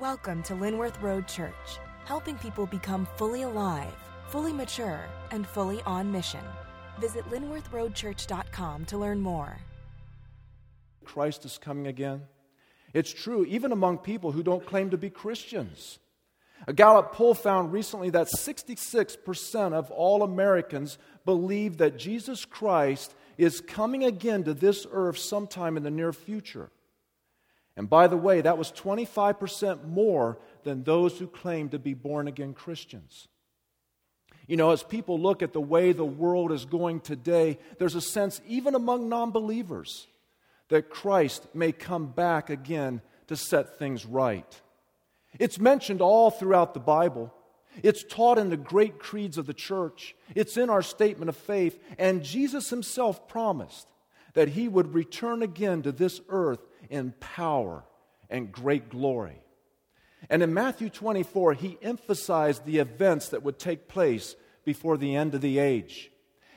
Welcome 0.00 0.44
to 0.44 0.52
Linworth 0.52 1.02
Road 1.02 1.26
Church, 1.26 1.80
helping 2.04 2.36
people 2.38 2.66
become 2.66 3.04
fully 3.16 3.42
alive, 3.42 3.92
fully 4.28 4.52
mature, 4.52 5.00
and 5.32 5.44
fully 5.44 5.82
on 5.82 6.12
mission. 6.12 6.44
Visit 7.00 7.28
linworthroadchurch.com 7.30 8.84
to 8.84 8.96
learn 8.96 9.20
more. 9.20 9.58
Christ 11.04 11.44
is 11.44 11.58
coming 11.58 11.88
again. 11.88 12.22
It's 12.94 13.12
true 13.12 13.44
even 13.46 13.72
among 13.72 13.98
people 13.98 14.30
who 14.30 14.44
don't 14.44 14.64
claim 14.64 14.90
to 14.90 14.96
be 14.96 15.10
Christians. 15.10 15.98
A 16.68 16.72
Gallup 16.72 17.12
poll 17.12 17.34
found 17.34 17.72
recently 17.72 18.10
that 18.10 18.28
66% 18.28 19.72
of 19.72 19.90
all 19.90 20.22
Americans 20.22 20.96
believe 21.24 21.78
that 21.78 21.98
Jesus 21.98 22.44
Christ 22.44 23.16
is 23.36 23.60
coming 23.60 24.04
again 24.04 24.44
to 24.44 24.54
this 24.54 24.86
earth 24.92 25.18
sometime 25.18 25.76
in 25.76 25.82
the 25.82 25.90
near 25.90 26.12
future. 26.12 26.70
And 27.78 27.88
by 27.88 28.08
the 28.08 28.16
way, 28.16 28.40
that 28.40 28.58
was 28.58 28.72
25% 28.72 29.86
more 29.86 30.36
than 30.64 30.82
those 30.82 31.16
who 31.16 31.28
claim 31.28 31.68
to 31.68 31.78
be 31.78 31.94
born 31.94 32.26
again 32.26 32.52
Christians. 32.52 33.28
You 34.48 34.56
know, 34.56 34.72
as 34.72 34.82
people 34.82 35.20
look 35.20 35.42
at 35.42 35.52
the 35.52 35.60
way 35.60 35.92
the 35.92 36.04
world 36.04 36.50
is 36.50 36.64
going 36.64 37.00
today, 37.00 37.56
there's 37.78 37.94
a 37.94 38.00
sense, 38.00 38.40
even 38.48 38.74
among 38.74 39.08
non 39.08 39.30
believers, 39.30 40.08
that 40.70 40.90
Christ 40.90 41.46
may 41.54 41.70
come 41.70 42.08
back 42.08 42.50
again 42.50 43.00
to 43.28 43.36
set 43.36 43.78
things 43.78 44.04
right. 44.04 44.60
It's 45.38 45.60
mentioned 45.60 46.00
all 46.00 46.32
throughout 46.32 46.74
the 46.74 46.80
Bible. 46.80 47.32
It's 47.84 48.02
taught 48.02 48.38
in 48.38 48.50
the 48.50 48.56
great 48.56 48.98
creeds 48.98 49.38
of 49.38 49.46
the 49.46 49.54
church. 49.54 50.16
It's 50.34 50.56
in 50.56 50.68
our 50.68 50.82
statement 50.82 51.28
of 51.28 51.36
faith. 51.36 51.78
And 51.96 52.24
Jesus 52.24 52.70
himself 52.70 53.28
promised 53.28 53.86
that 54.34 54.48
he 54.48 54.66
would 54.66 54.94
return 54.94 55.42
again 55.42 55.82
to 55.82 55.92
this 55.92 56.20
earth 56.28 56.66
in 56.90 57.12
power 57.20 57.84
and 58.30 58.52
great 58.52 58.88
glory. 58.88 59.40
And 60.28 60.42
in 60.42 60.52
Matthew 60.52 60.90
24, 60.90 61.54
he 61.54 61.78
emphasized 61.80 62.64
the 62.64 62.78
events 62.78 63.28
that 63.28 63.42
would 63.42 63.58
take 63.58 63.88
place 63.88 64.34
before 64.64 64.96
the 64.96 65.14
end 65.14 65.34
of 65.34 65.40
the 65.40 65.58
age. 65.58 66.10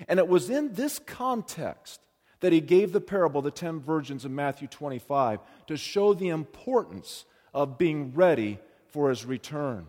And 0.07 0.19
it 0.19 0.27
was 0.27 0.49
in 0.49 0.73
this 0.73 0.99
context 0.99 2.01
that 2.39 2.51
he 2.51 2.59
gave 2.59 2.91
the 2.91 3.01
parable 3.01 3.39
of 3.39 3.45
the 3.45 3.51
ten 3.51 3.79
virgins 3.79 4.25
in 4.25 4.35
Matthew 4.35 4.67
25 4.67 5.39
to 5.67 5.77
show 5.77 6.13
the 6.13 6.29
importance 6.29 7.25
of 7.53 7.77
being 7.77 8.13
ready 8.13 8.59
for 8.87 9.09
his 9.09 9.25
return. 9.25 9.87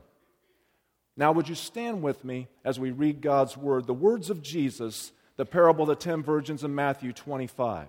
Now, 1.17 1.33
would 1.33 1.49
you 1.49 1.55
stand 1.55 2.03
with 2.03 2.25
me 2.25 2.49
as 2.65 2.79
we 2.79 2.91
read 2.91 3.21
God's 3.21 3.57
word, 3.57 3.87
the 3.87 3.95
words 3.95 4.31
of 4.31 4.43
Jesus, 4.43 5.13
the 5.37 5.47
parable 5.47 5.83
of 5.83 5.89
the 5.89 5.97
ten 5.97 6.23
virgins 6.23 6.63
in 6.65 6.75
Matthew 6.75 7.13
25? 7.13 7.89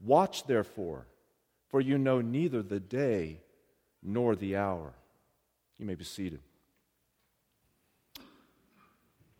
Watch 0.00 0.46
therefore, 0.46 1.06
for 1.70 1.80
you 1.80 1.98
know 1.98 2.20
neither 2.20 2.62
the 2.62 2.80
day 2.80 3.40
nor 4.02 4.36
the 4.36 4.56
hour. 4.56 4.94
You 5.78 5.86
may 5.86 5.94
be 5.94 6.04
seated. 6.04 6.40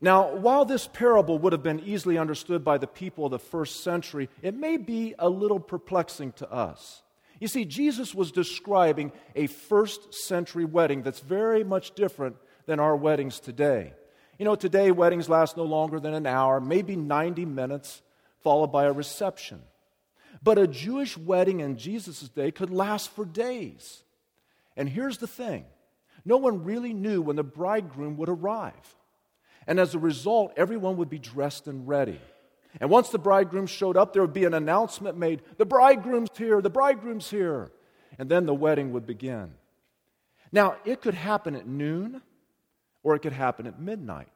Now, 0.01 0.35
while 0.37 0.65
this 0.65 0.87
parable 0.87 1.39
would 1.41 1.53
have 1.53 1.63
been 1.63 1.81
easily 1.81 2.19
understood 2.19 2.65
by 2.65 2.79
the 2.79 2.87
people 2.87 3.25
of 3.25 3.33
the 3.33 3.39
first 3.39 3.83
century, 3.83 4.29
it 4.43 4.55
may 4.55 4.77
be 4.77 5.15
a 5.19 5.29
little 5.29 5.59
perplexing 5.59 6.33
to 6.33 6.51
us. 6.51 7.03
You 7.41 7.49
see, 7.49 7.65
Jesus 7.65 8.15
was 8.15 8.31
describing 8.31 9.13
a 9.35 9.49
first 9.49 10.15
century 10.15 10.65
wedding 10.65 11.03
that's 11.03 11.21
very 11.21 11.65
much 11.65 11.95
different 11.95 12.37
than 12.67 12.79
our 12.79 12.97
weddings 12.97 13.41
today. 13.41 13.93
You 14.39 14.45
know, 14.45 14.55
today 14.55 14.93
weddings 14.93 15.29
last 15.29 15.57
no 15.57 15.65
longer 15.65 15.99
than 15.99 16.15
an 16.15 16.27
hour, 16.27 16.61
maybe 16.61 16.95
90 16.95 17.45
minutes, 17.45 18.03
followed 18.43 18.69
by 18.69 18.85
a 18.85 18.93
reception. 18.93 19.63
But 20.43 20.59
a 20.59 20.66
Jewish 20.66 21.16
wedding 21.16 21.60
in 21.60 21.76
Jesus' 21.76 22.28
day 22.28 22.50
could 22.50 22.71
last 22.71 23.10
for 23.10 23.25
days. 23.25 24.03
And 24.76 24.88
here's 24.88 25.19
the 25.19 25.26
thing 25.26 25.65
no 26.25 26.37
one 26.37 26.65
really 26.65 26.93
knew 26.93 27.22
when 27.22 27.37
the 27.37 27.44
bridegroom 27.44 28.16
would 28.16 28.28
arrive. 28.28 28.97
And 29.66 29.78
as 29.78 29.94
a 29.94 29.99
result, 29.99 30.53
everyone 30.56 30.97
would 30.97 31.10
be 31.10 31.19
dressed 31.19 31.66
and 31.66 31.87
ready. 31.87 32.21
And 32.81 32.91
once 32.91 33.09
the 33.09 33.19
bridegroom 33.19 33.66
showed 33.66 33.97
up, 33.97 34.12
there 34.12 34.22
would 34.22 34.32
be 34.32 34.44
an 34.44 34.54
announcement 34.54 35.16
made 35.16 35.43
the 35.56 35.66
bridegroom's 35.66 36.31
here, 36.37 36.60
the 36.60 36.70
bridegroom's 36.70 37.31
here. 37.31 37.70
And 38.19 38.28
then 38.28 38.47
the 38.47 38.55
wedding 38.55 38.93
would 38.93 39.06
begin. 39.06 39.53
Now, 40.50 40.76
it 40.84 41.00
could 41.00 41.15
happen 41.15 41.55
at 41.55 41.66
noon 41.66 42.22
or 43.03 43.15
it 43.15 43.20
could 43.20 43.32
happen 43.32 43.66
at 43.66 43.78
midnight. 43.78 44.28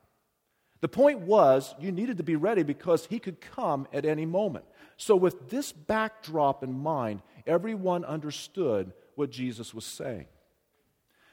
The 0.82 0.88
point 0.88 1.20
was, 1.20 1.74
you 1.78 1.92
needed 1.92 2.16
to 2.16 2.24
be 2.24 2.34
ready 2.34 2.64
because 2.64 3.06
he 3.06 3.20
could 3.20 3.40
come 3.40 3.86
at 3.92 4.04
any 4.04 4.26
moment. 4.26 4.64
So, 4.96 5.14
with 5.14 5.48
this 5.48 5.72
backdrop 5.72 6.64
in 6.64 6.72
mind, 6.72 7.22
everyone 7.46 8.04
understood 8.04 8.92
what 9.14 9.30
Jesus 9.30 9.72
was 9.72 9.84
saying. 9.84 10.26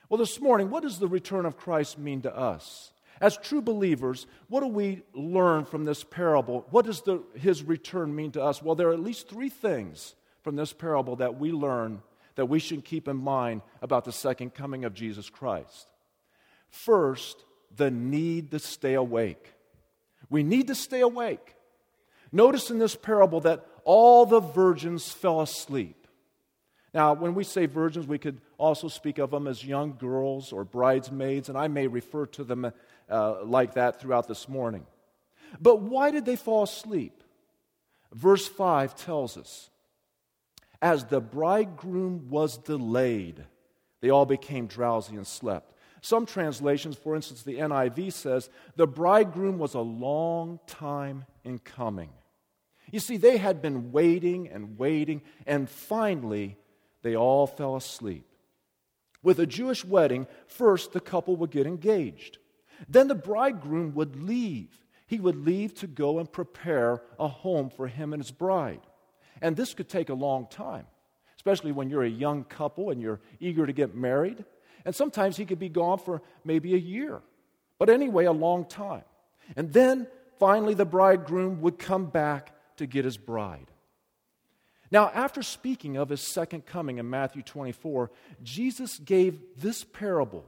Well, 0.08 0.20
this 0.20 0.40
morning, 0.40 0.70
what 0.70 0.84
does 0.84 1.00
the 1.00 1.08
return 1.08 1.48
of 1.48 1.58
Christ 1.58 1.98
mean 1.98 2.22
to 2.22 2.36
us? 2.36 2.94
As 3.22 3.38
true 3.38 3.62
believers, 3.62 4.28
what 4.50 4.62
do 4.62 4.68
we 4.68 5.02
learn 5.14 5.66
from 5.66 5.84
this 5.84 6.04
parable? 6.04 6.68
What 6.70 6.86
does 6.86 7.02
the, 7.02 7.24
his 7.34 7.64
return 7.64 8.16
mean 8.16 8.31
to 8.34 8.44
us? 8.44 8.62
Well, 8.62 8.76
there 8.76 8.90
are 8.90 8.94
at 8.94 9.00
least 9.04 9.28
three 9.28 9.50
things 9.50 10.16
from 10.44 10.56
this 10.56 10.74
parable 10.74 11.16
that 11.18 11.40
we 11.40 11.52
learn 11.52 12.02
that 12.36 12.46
we 12.46 12.60
should 12.60 12.86
keep 12.86 13.08
in 13.08 13.18
mind 13.18 13.62
about 13.81 14.06
the 14.06 14.12
second 14.12 14.54
coming 14.54 14.86
of 14.86 14.94
Jesus 14.94 15.30
Christ. 15.30 15.88
First, 16.70 17.44
the 17.75 17.91
need 17.91 18.52
to 18.52 18.59
stay 18.59 18.94
awake. 18.94 19.53
We 20.30 20.44
need 20.44 20.68
to 20.68 20.75
stay 20.75 21.02
awake. 21.02 21.56
Notice 22.31 22.69
in 22.69 22.80
this 22.80 22.96
parable 22.96 23.41
that 23.41 23.66
all 23.84 24.25
the 24.25 24.40
virgins 24.40 25.12
fell 25.12 25.41
asleep. 25.41 26.07
Now, 26.94 27.13
when 27.13 27.35
we 27.35 27.44
say 27.44 27.66
virgins, 27.66 28.07
we 28.07 28.18
could 28.18 28.41
also 28.57 28.88
speak 28.88 29.19
of 29.19 29.31
them 29.31 29.47
as 29.47 29.63
young 29.63 29.96
girls 29.97 30.52
or 30.52 30.63
bridesmaids, 30.63 31.50
and 31.50 31.57
I 31.57 31.68
may 31.68 31.88
refer 31.88 32.25
to 32.28 32.44
them 32.44 32.72
uh, 33.09 33.44
like 33.44 33.75
that 33.75 34.00
throughout 34.00 34.28
this 34.28 34.50
morning. 34.50 34.86
But 35.59 35.81
why 35.81 36.12
did 36.12 36.25
they 36.25 36.36
fall 36.36 36.63
asleep? 36.63 37.24
Verse 38.13 38.47
5 38.47 38.96
tells 38.96 39.38
us 39.38 39.69
As 40.81 41.06
the 41.06 41.22
bridegroom 41.22 42.30
was 42.30 42.57
delayed, 42.57 43.44
they 44.01 44.09
all 44.09 44.25
became 44.25 44.68
drowsy 44.68 45.15
and 45.15 45.27
slept. 45.27 45.74
Some 46.01 46.25
translations, 46.25 46.96
for 46.98 47.16
instance, 47.16 47.44
the 47.44 47.57
NIV 47.57 48.13
says, 48.13 48.50
the 48.75 48.88
bridegroom 48.88 49.57
was 49.57 49.74
a 49.74 49.81
long 49.81 50.60
time 50.68 51.25
in 51.44 51.60
coming. 51.60 52.10
You 52.92 53.00
see, 53.00 53.18
they 53.18 53.38
had 53.38 53.62
been 53.62 53.92
waiting 53.92 54.50
and 54.50 54.78
waiting, 54.78 55.22
and 55.46 55.69
finally, 55.69 56.57
they 57.01 57.16
all 57.16 57.48
fell 57.48 57.75
asleep. 57.75 58.25
With 59.22 59.40
a 59.40 59.46
Jewish 59.46 59.84
wedding, 59.84 60.28
first 60.48 60.94
the 60.94 61.00
couple 61.00 61.36
would 61.38 61.51
get 61.51 61.68
engaged. 61.68 62.38
Then 62.88 63.07
the 63.07 63.16
bridegroom 63.16 63.94
would 63.96 64.16
leave. 64.16 64.86
He 65.07 65.19
would 65.19 65.36
leave 65.36 65.74
to 65.75 65.88
go 65.88 66.19
and 66.19 66.31
prepare 66.31 67.01
a 67.19 67.28
home 67.28 67.69
for 67.69 67.88
him 67.88 68.13
and 68.13 68.22
his 68.22 68.31
bride. 68.31 68.81
And 69.42 69.56
this 69.56 69.74
could 69.74 69.90
take 69.90 70.10
a 70.10 70.13
long 70.13 70.48
time, 70.48 70.86
especially 71.36 71.72
when 71.72 71.90
you're 71.90 72.04
a 72.04 72.10
young 72.10 72.44
couple 72.44 72.90
and 72.90 73.01
you're 73.01 73.19
eager 73.40 73.66
to 73.66 73.74
get 73.74 73.96
married. 73.96 74.46
And 74.86 74.96
sometimes 74.96 75.38
he 75.38 75.46
could 75.46 75.60
be 75.60 75.70
gone 75.70 76.00
for 76.00 76.22
maybe 76.44 76.74
a 76.74 76.78
year. 76.78 77.22
But 77.78 77.90
anyway, 77.90 78.26
a 78.26 78.31
long 78.31 78.66
time. 78.66 79.04
And 79.56 79.72
then 79.74 80.08
finally, 80.40 80.74
the 80.74 80.86
bridegroom 80.86 81.62
would 81.62 81.80
come 81.80 82.06
back 82.06 82.54
to 82.78 82.86
get 82.86 83.06
his 83.06 83.18
bride. 83.18 83.72
Now, 84.92 85.12
after 85.14 85.44
speaking 85.44 85.98
of 85.98 86.10
his 86.10 86.22
second 86.22 86.66
coming 86.66 86.98
in 86.98 87.10
Matthew 87.10 87.44
24, 87.44 88.10
Jesus 88.42 88.98
gave 88.98 89.40
this 89.58 89.84
parable 89.84 90.46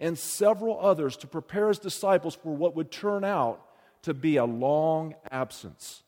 and 0.00 0.16
several 0.16 0.78
others 0.80 1.16
to 1.18 1.26
prepare 1.26 1.68
his 1.68 1.78
disciples 1.80 2.34
for 2.34 2.54
what 2.54 2.76
would 2.76 2.92
turn 2.92 3.24
out 3.24 3.64
to 4.02 4.14
be 4.14 4.36
a 4.36 4.44
long 4.44 5.14
absence. 5.30 6.02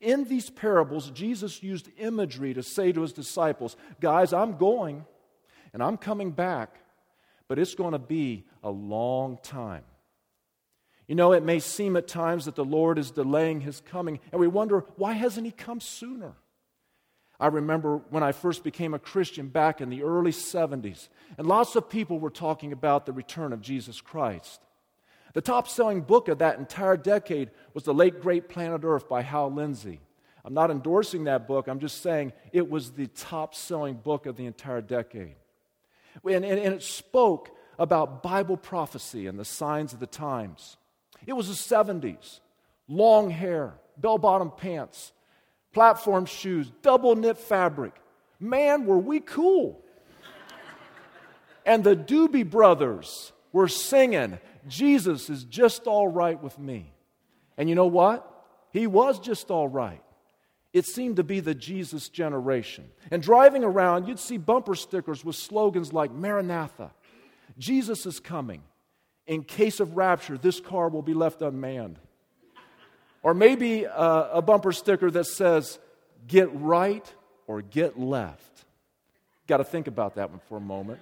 In 0.00 0.24
these 0.24 0.50
parables, 0.50 1.10
Jesus 1.10 1.62
used 1.62 1.88
imagery 1.98 2.54
to 2.54 2.62
say 2.62 2.92
to 2.92 3.02
his 3.02 3.12
disciples, 3.12 3.76
Guys, 4.00 4.32
I'm 4.32 4.56
going 4.56 5.04
and 5.72 5.82
I'm 5.82 5.96
coming 5.96 6.30
back, 6.30 6.76
but 7.48 7.58
it's 7.58 7.74
going 7.74 7.92
to 7.92 7.98
be 7.98 8.44
a 8.62 8.70
long 8.70 9.38
time. 9.42 9.84
You 11.06 11.14
know, 11.14 11.32
it 11.32 11.44
may 11.44 11.60
seem 11.60 11.96
at 11.96 12.08
times 12.08 12.46
that 12.46 12.56
the 12.56 12.64
Lord 12.64 12.98
is 12.98 13.12
delaying 13.12 13.60
his 13.60 13.80
coming, 13.80 14.18
and 14.32 14.40
we 14.40 14.48
wonder, 14.48 14.84
why 14.96 15.12
hasn't 15.12 15.46
he 15.46 15.52
come 15.52 15.80
sooner? 15.80 16.34
I 17.38 17.48
remember 17.48 17.98
when 18.10 18.22
I 18.22 18.32
first 18.32 18.64
became 18.64 18.94
a 18.94 18.98
Christian 18.98 19.48
back 19.48 19.80
in 19.80 19.90
the 19.90 20.02
early 20.02 20.32
70s, 20.32 21.08
and 21.38 21.46
lots 21.46 21.76
of 21.76 21.88
people 21.88 22.18
were 22.18 22.30
talking 22.30 22.72
about 22.72 23.06
the 23.06 23.12
return 23.12 23.52
of 23.52 23.60
Jesus 23.60 24.00
Christ. 24.00 24.60
The 25.34 25.42
top 25.42 25.68
selling 25.68 26.00
book 26.00 26.28
of 26.28 26.38
that 26.38 26.58
entire 26.58 26.96
decade 26.96 27.50
was 27.74 27.84
The 27.84 27.94
Late 27.94 28.22
Great 28.22 28.48
Planet 28.48 28.80
Earth 28.84 29.08
by 29.08 29.20
Hal 29.22 29.52
Lindsey. 29.52 30.00
I'm 30.44 30.54
not 30.54 30.70
endorsing 30.70 31.24
that 31.24 31.46
book, 31.46 31.68
I'm 31.68 31.80
just 31.80 32.02
saying 32.02 32.32
it 32.52 32.70
was 32.70 32.92
the 32.92 33.06
top 33.08 33.54
selling 33.54 33.96
book 33.96 34.26
of 34.26 34.36
the 34.36 34.46
entire 34.46 34.80
decade. 34.80 35.36
And, 36.24 36.44
and, 36.44 36.58
and, 36.58 36.74
it 36.74 36.82
spoke 36.82 37.50
about 37.78 38.22
Bible 38.22 38.56
prophecy 38.56 39.26
and 39.26 39.38
the 39.38 39.44
signs 39.44 39.92
of 39.92 40.00
the 40.00 40.06
times. 40.06 40.76
It 41.26 41.34
was 41.34 41.48
the 41.48 41.74
70s, 41.74 42.40
long 42.88 43.30
hair, 43.30 43.74
bell 43.96 44.18
bottom 44.18 44.50
pants, 44.50 45.12
platform 45.72 46.26
shoes, 46.26 46.72
double 46.82 47.14
knit 47.16 47.38
fabric. 47.38 47.94
Man, 48.40 48.86
were 48.86 48.98
we 48.98 49.20
cool. 49.20 49.84
and 51.64 51.84
the 51.84 51.96
Doobie 51.96 52.48
Brothers 52.48 53.32
were 53.52 53.68
singing, 53.68 54.38
Jesus 54.68 55.30
is 55.30 55.44
just 55.44 55.86
all 55.86 56.08
right 56.08 56.42
with 56.42 56.58
me. 56.58 56.92
And 57.56 57.68
you 57.68 57.74
know 57.74 57.86
what? 57.86 58.30
He 58.72 58.86
was 58.86 59.18
just 59.18 59.50
all 59.50 59.68
right. 59.68 60.02
It 60.72 60.84
seemed 60.86 61.16
to 61.16 61.24
be 61.24 61.40
the 61.40 61.54
Jesus 61.54 62.08
generation. 62.08 62.90
And 63.10 63.22
driving 63.22 63.64
around, 63.64 64.06
you'd 64.06 64.18
see 64.18 64.36
bumper 64.36 64.74
stickers 64.74 65.24
with 65.24 65.36
slogans 65.36 65.92
like 65.92 66.12
Maranatha, 66.12 66.92
Jesus 67.58 68.06
is 68.06 68.20
coming. 68.20 68.62
In 69.26 69.42
case 69.42 69.80
of 69.80 69.96
rapture, 69.96 70.38
this 70.38 70.60
car 70.60 70.88
will 70.88 71.02
be 71.02 71.14
left 71.14 71.42
unmanned. 71.42 71.98
Or 73.22 73.34
maybe 73.34 73.84
a, 73.84 74.30
a 74.34 74.42
bumper 74.42 74.70
sticker 74.70 75.10
that 75.10 75.26
says, 75.26 75.80
get 76.28 76.48
right 76.52 77.04
or 77.48 77.62
get 77.62 77.98
left. 77.98 78.64
Got 79.48 79.56
to 79.58 79.64
think 79.64 79.86
about 79.86 80.16
that 80.16 80.30
one 80.30 80.40
for 80.48 80.58
a 80.58 80.60
moment. 80.60 81.00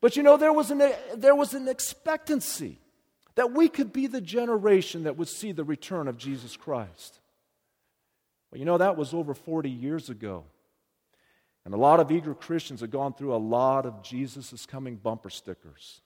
But 0.00 0.16
you 0.16 0.22
know, 0.22 0.36
there 0.36 0.52
was, 0.52 0.70
an, 0.70 0.82
there 1.16 1.34
was 1.34 1.54
an 1.54 1.68
expectancy 1.68 2.78
that 3.34 3.52
we 3.52 3.68
could 3.68 3.92
be 3.92 4.06
the 4.06 4.20
generation 4.20 5.04
that 5.04 5.16
would 5.16 5.28
see 5.28 5.52
the 5.52 5.64
return 5.64 6.08
of 6.08 6.18
Jesus 6.18 6.56
Christ. 6.56 7.20
Well, 8.52 8.58
you 8.58 8.66
know, 8.66 8.78
that 8.78 8.98
was 8.98 9.14
over 9.14 9.32
40 9.32 9.70
years 9.70 10.10
ago. 10.10 10.44
And 11.64 11.72
a 11.72 11.78
lot 11.78 12.00
of 12.00 12.10
eager 12.10 12.34
Christians 12.34 12.80
have 12.80 12.90
gone 12.90 13.14
through 13.14 13.34
a 13.34 13.36
lot 13.36 13.86
of 13.86 14.02
Jesus 14.02 14.52
is 14.52 14.66
coming 14.66 14.96
bumper 14.96 15.30
stickers. 15.30 16.02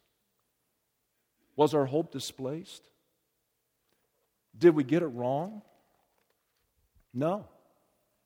Was 1.56 1.74
our 1.74 1.86
hope 1.86 2.12
displaced? 2.12 2.88
Did 4.56 4.74
we 4.74 4.84
get 4.84 5.02
it 5.02 5.06
wrong? 5.06 5.62
No, 7.12 7.46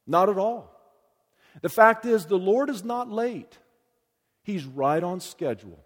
not 0.07 0.29
at 0.29 0.37
all. 0.37 0.77
The 1.63 1.69
fact 1.69 2.05
is, 2.05 2.27
the 2.27 2.39
Lord 2.39 2.69
is 2.69 2.85
not 2.85 3.11
late, 3.11 3.59
He's 4.43 4.65
right 4.65 5.03
on 5.03 5.21
schedule. 5.21 5.85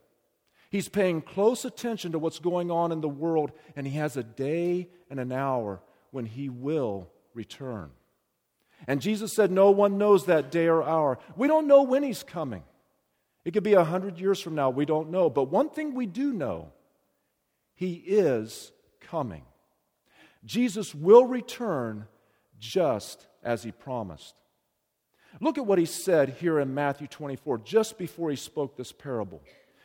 He's 0.70 0.88
paying 0.88 1.22
close 1.22 1.64
attention 1.64 2.12
to 2.12 2.18
what's 2.18 2.40
going 2.40 2.70
on 2.70 2.90
in 2.90 3.00
the 3.00 3.08
world, 3.08 3.52
and 3.76 3.86
He 3.86 3.96
has 3.96 4.16
a 4.16 4.24
day 4.24 4.88
and 5.08 5.20
an 5.20 5.30
hour 5.30 5.80
when 6.10 6.24
He 6.24 6.48
will 6.48 7.10
return. 7.34 7.90
And 8.86 9.00
Jesus 9.00 9.32
said, 9.32 9.50
No 9.50 9.70
one 9.70 9.98
knows 9.98 10.26
that 10.26 10.50
day 10.50 10.66
or 10.66 10.82
hour. 10.82 11.18
We 11.36 11.48
don't 11.48 11.66
know 11.66 11.82
when 11.82 12.02
He's 12.02 12.22
coming. 12.22 12.62
It 13.44 13.52
could 13.52 13.62
be 13.62 13.74
a 13.74 13.84
hundred 13.84 14.18
years 14.18 14.40
from 14.40 14.54
now, 14.54 14.70
we 14.70 14.86
don't 14.86 15.10
know. 15.10 15.28
But 15.28 15.50
one 15.50 15.68
thing 15.70 15.94
we 15.94 16.06
do 16.06 16.32
know 16.32 16.72
He 17.74 17.94
is 17.94 18.72
coming. 19.00 19.42
Jesus 20.44 20.94
will 20.94 21.26
return 21.26 22.06
just 22.58 23.26
as 23.42 23.62
he 23.62 23.72
promised. 23.72 24.34
Look 25.40 25.58
at 25.58 25.66
what 25.66 25.78
he 25.78 25.86
said 25.86 26.30
here 26.40 26.60
in 26.60 26.74
Matthew 26.74 27.06
24, 27.06 27.58
just 27.58 27.98
before 27.98 28.30
he 28.30 28.36
spoke 28.36 28.76
this 28.76 28.92
parable. 28.92 29.42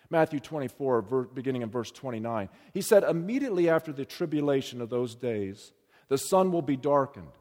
Matthew 0.10 0.40
24, 0.40 1.02
beginning 1.34 1.62
in 1.62 1.70
verse 1.70 1.92
29. 1.92 2.50
He 2.74 2.82
said, 2.82 3.04
Immediately 3.04 3.70
after 3.70 3.92
the 3.92 4.06
tribulation 4.06 4.82
of 4.82 4.90
those 4.90 5.16
days, 5.16 5.72
the 6.08 6.18
sun 6.18 6.52
will 6.52 6.62
be 6.62 6.78
darkened, 6.78 7.32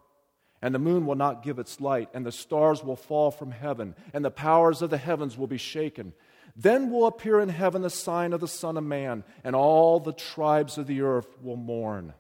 and 0.60 0.75
the 0.75 0.78
moon 0.78 1.06
will 1.06 1.14
not 1.14 1.43
give 1.43 1.58
its 1.58 1.81
light, 1.81 2.08
and 2.14 2.26
the 2.26 2.32
stars 2.32 2.82
will 2.82 2.96
fall 2.96 3.31
from 3.31 3.50
heaven, 3.50 3.94
and 4.12 4.25
the 4.25 4.31
powers 4.31 4.82
of 4.82 4.90
the 4.90 4.99
heavens 4.99 5.38
will 5.38 5.46
be 5.46 5.58
shaken. 5.58 6.12
Then 6.56 6.90
will 6.90 7.06
appear 7.06 7.40
in 7.40 7.49
heaven 7.49 7.82
the 7.82 7.90
sign 7.90 8.32
of 8.32 8.40
the 8.40 8.49
Son 8.49 8.76
of 8.76 8.84
Man, 8.84 9.25
and 9.44 9.55
all 9.55 10.00
the 10.00 10.12
tribes 10.12 10.78
of 10.78 10.87
the 10.87 11.02
earth 11.02 11.37
will 11.43 11.56
mourn 11.56 12.14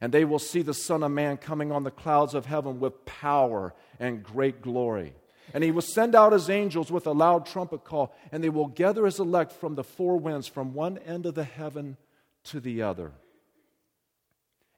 and 0.00 0.12
they 0.12 0.24
will 0.24 0.38
see 0.38 0.62
the 0.62 0.74
Son 0.74 1.02
of 1.02 1.10
Man 1.10 1.36
coming 1.36 1.72
on 1.72 1.84
the 1.84 1.90
clouds 1.90 2.34
of 2.34 2.46
heaven 2.46 2.80
with 2.80 3.04
power 3.04 3.74
and 3.98 4.22
great 4.22 4.60
glory. 4.60 5.14
And 5.54 5.64
he 5.64 5.70
will 5.70 5.82
send 5.82 6.14
out 6.14 6.32
his 6.32 6.50
angels 6.50 6.90
with 6.90 7.06
a 7.06 7.12
loud 7.12 7.46
trumpet 7.46 7.84
call, 7.84 8.14
and 8.30 8.42
they 8.42 8.50
will 8.50 8.66
gather 8.66 9.06
his 9.06 9.18
elect 9.18 9.52
from 9.52 9.74
the 9.74 9.84
four 9.84 10.18
winds, 10.18 10.46
from 10.46 10.74
one 10.74 10.98
end 10.98 11.24
of 11.24 11.34
the 11.34 11.44
heaven 11.44 11.96
to 12.44 12.60
the 12.60 12.82
other. 12.82 13.12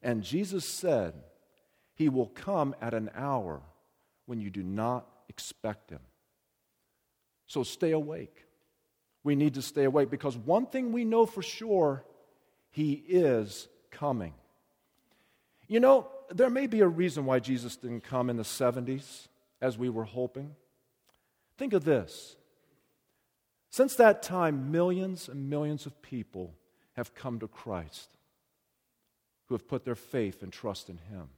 And 0.03 0.23
Jesus 0.23 0.65
said, 0.65 1.15
He 1.99 2.09
will 2.09 2.29
come 2.29 2.77
at 2.81 2.95
an 2.95 3.11
hour 3.13 3.61
when 4.27 4.41
you 4.41 4.51
do 4.51 4.63
not 4.63 5.05
expect 5.29 5.91
him. 5.91 5.99
So 7.49 7.65
stay 7.65 7.91
awake. 7.91 8.47
We 9.25 9.35
need 9.35 9.55
to 9.55 9.63
stay 9.63 9.83
awake 9.83 10.09
because 10.09 10.37
one 10.37 10.67
thing 10.67 10.93
we 10.93 11.05
know 11.05 11.27
for 11.27 11.43
sure, 11.43 12.05
He 12.71 12.93
is 12.93 13.67
coming. 13.91 14.33
You 15.67 15.81
know, 15.81 16.07
there 16.31 16.51
may 16.51 16.69
be 16.69 16.81
a 16.81 16.87
reason 16.87 17.27
why 17.27 17.41
Jesus 17.41 17.75
didn't 17.75 18.05
come 18.05 18.31
in 18.31 18.37
the 18.37 18.45
70s 18.45 19.27
as 19.61 19.77
we 19.77 19.89
were 19.89 20.05
hoping. 20.05 20.55
Think 21.57 21.73
of 21.73 21.85
this. 21.85 22.37
Since 23.71 23.97
that 23.97 24.23
time, 24.23 24.71
millions 24.71 25.29
and 25.29 25.51
millions 25.51 25.85
of 25.85 26.01
people 26.01 26.55
have 26.93 27.13
come 27.15 27.41
to 27.41 27.49
Christ 27.49 28.09
who 29.47 29.55
have 29.55 29.67
put 29.67 29.85
their 29.85 29.97
faith 29.97 30.43
and 30.45 30.53
trust 30.53 30.89
in 30.89 30.99
Him. 30.99 31.31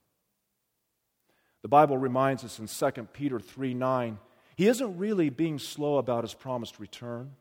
The 1.63 1.69
Bible 1.69 1.99
reminds 1.99 2.45
us 2.45 2.59
in 2.59 2.67
2 2.67 3.03
Peter 3.13 3.39
3 3.39 3.75
9, 3.75 4.19
He 4.57 4.67
isn't 4.67 4.99
really 4.99 5.31
being 5.31 5.59
slow 5.59 5.99
about 5.99 6.25
His 6.25 6.35
promised 6.35 6.79
return, 6.79 7.33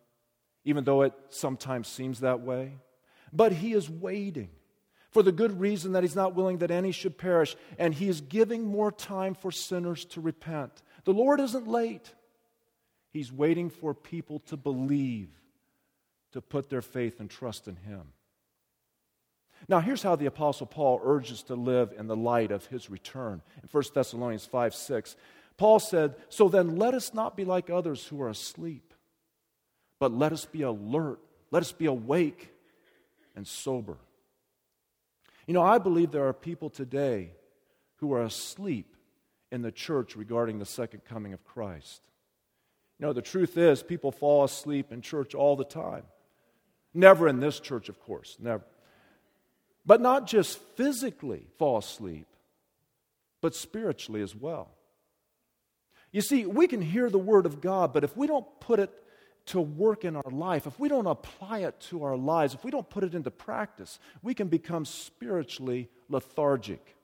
even 0.66 0.84
though 0.84 1.04
it 1.04 1.14
sometimes 1.30 1.88
seems 1.88 2.20
that 2.20 2.42
way, 2.42 2.80
but 3.32 3.54
He 3.54 3.74
is 3.74 3.90
waiting 3.90 4.50
for 5.12 5.24
the 5.24 5.32
good 5.32 5.60
reason 5.60 5.94
that 5.94 6.04
he's 6.04 6.16
not 6.16 6.36
willing 6.36 6.60
that 6.60 6.72
any 6.72 6.92
should 6.92 7.18
perish, 7.18 7.56
and 7.78 7.94
he 7.94 8.08
is 8.08 8.22
giving 8.22 8.66
more 8.66 8.92
time 8.92 9.34
for 9.34 9.52
sinners 9.52 10.06
to 10.06 10.22
repent. 10.22 10.82
The 11.06 11.14
Lord 11.14 11.40
isn't 11.40 11.68
late, 11.68 12.14
he's 13.12 13.32
waiting 13.32 13.70
for 13.70 13.94
people 13.94 14.40
to 14.42 14.58
believe, 14.58 15.30
to 16.34 16.42
put 16.42 16.70
their 16.70 16.82
faith 16.82 17.20
and 17.20 17.30
trust 17.30 17.68
in 17.68 17.76
him. 17.76 18.14
Now, 19.70 19.80
here's 19.80 20.02
how 20.02 20.16
the 20.16 20.26
Apostle 20.26 20.66
Paul 20.66 21.00
urges 21.04 21.44
to 21.44 21.56
live 21.56 21.94
in 21.96 22.08
the 22.08 22.16
light 22.16 22.52
of 22.52 22.66
his 22.66 22.90
return. 22.90 23.44
In 23.62 23.70
1 23.72 23.84
Thessalonians 23.94 24.46
5 24.46 24.74
6, 24.74 25.16
Paul 25.58 25.80
said, 25.80 26.16
So 26.30 26.50
then 26.50 26.78
let 26.78 26.96
us 26.96 27.14
not 27.14 27.38
be 27.38 27.46
like 27.46 27.70
others 27.70 28.04
who 28.08 28.20
are 28.24 28.30
asleep, 28.30 28.96
but 30.00 30.12
let 30.12 30.34
us 30.34 30.46
be 30.46 30.64
alert, 30.64 31.20
let 31.52 31.62
us 31.62 31.72
be 31.72 31.86
awake 31.86 32.52
and 33.36 33.48
sober. 33.48 33.98
You 35.46 35.54
know, 35.54 35.62
I 35.62 35.78
believe 35.78 36.10
there 36.10 36.28
are 36.28 36.34
people 36.34 36.72
today 36.72 37.32
who 37.98 38.14
are 38.14 38.24
asleep 38.24 38.96
in 39.52 39.62
the 39.62 39.72
church 39.72 40.16
regarding 40.16 40.58
the 40.58 40.66
second 40.66 41.06
coming 41.06 41.34
of 41.34 41.46
Christ. 41.46 42.02
You 42.98 43.06
know, 43.06 43.14
the 43.14 43.22
truth 43.22 43.56
is, 43.56 43.84
people 43.84 44.12
fall 44.12 44.44
asleep 44.44 44.92
in 44.92 45.02
church 45.02 45.36
all 45.36 45.56
the 45.56 45.64
time. 45.64 46.04
Never 46.92 47.28
in 47.28 47.40
this 47.40 47.60
church, 47.60 47.88
of 47.88 48.00
course, 48.00 48.36
never. 48.40 48.64
But 49.89 50.01
not 50.01 50.27
just 50.27 50.60
physically 50.75 51.48
fall 51.58 51.79
asleep, 51.79 52.27
but 53.41 53.55
spiritually 53.55 54.22
as 54.22 54.36
well. 54.36 54.69
You 56.12 56.22
see, 56.22 56.46
we 56.46 56.67
can 56.67 56.79
hear 56.79 57.10
the 57.10 57.17
Word 57.17 57.48
of 57.48 57.60
God, 57.60 57.91
but 57.91 58.03
if 58.03 58.15
we 58.15 58.27
don't 58.27 58.46
put 58.60 58.79
it 58.79 58.91
to 59.48 59.60
work 59.60 60.05
in 60.05 60.15
our 60.15 60.29
life, 60.29 60.67
if 60.67 60.79
we 60.79 60.89
don't 60.89 61.08
apply 61.08 61.62
it 61.62 61.79
to 61.89 62.03
our 62.03 62.15
lives, 62.15 62.53
if 62.53 62.63
we 62.63 62.69
don't 62.69 62.88
put 62.88 63.03
it 63.03 63.15
into 63.15 63.31
practice, 63.31 63.98
we 64.22 64.36
can 64.36 64.48
become 64.48 64.86
spiritually 64.86 65.89
lethargic. 66.08 66.96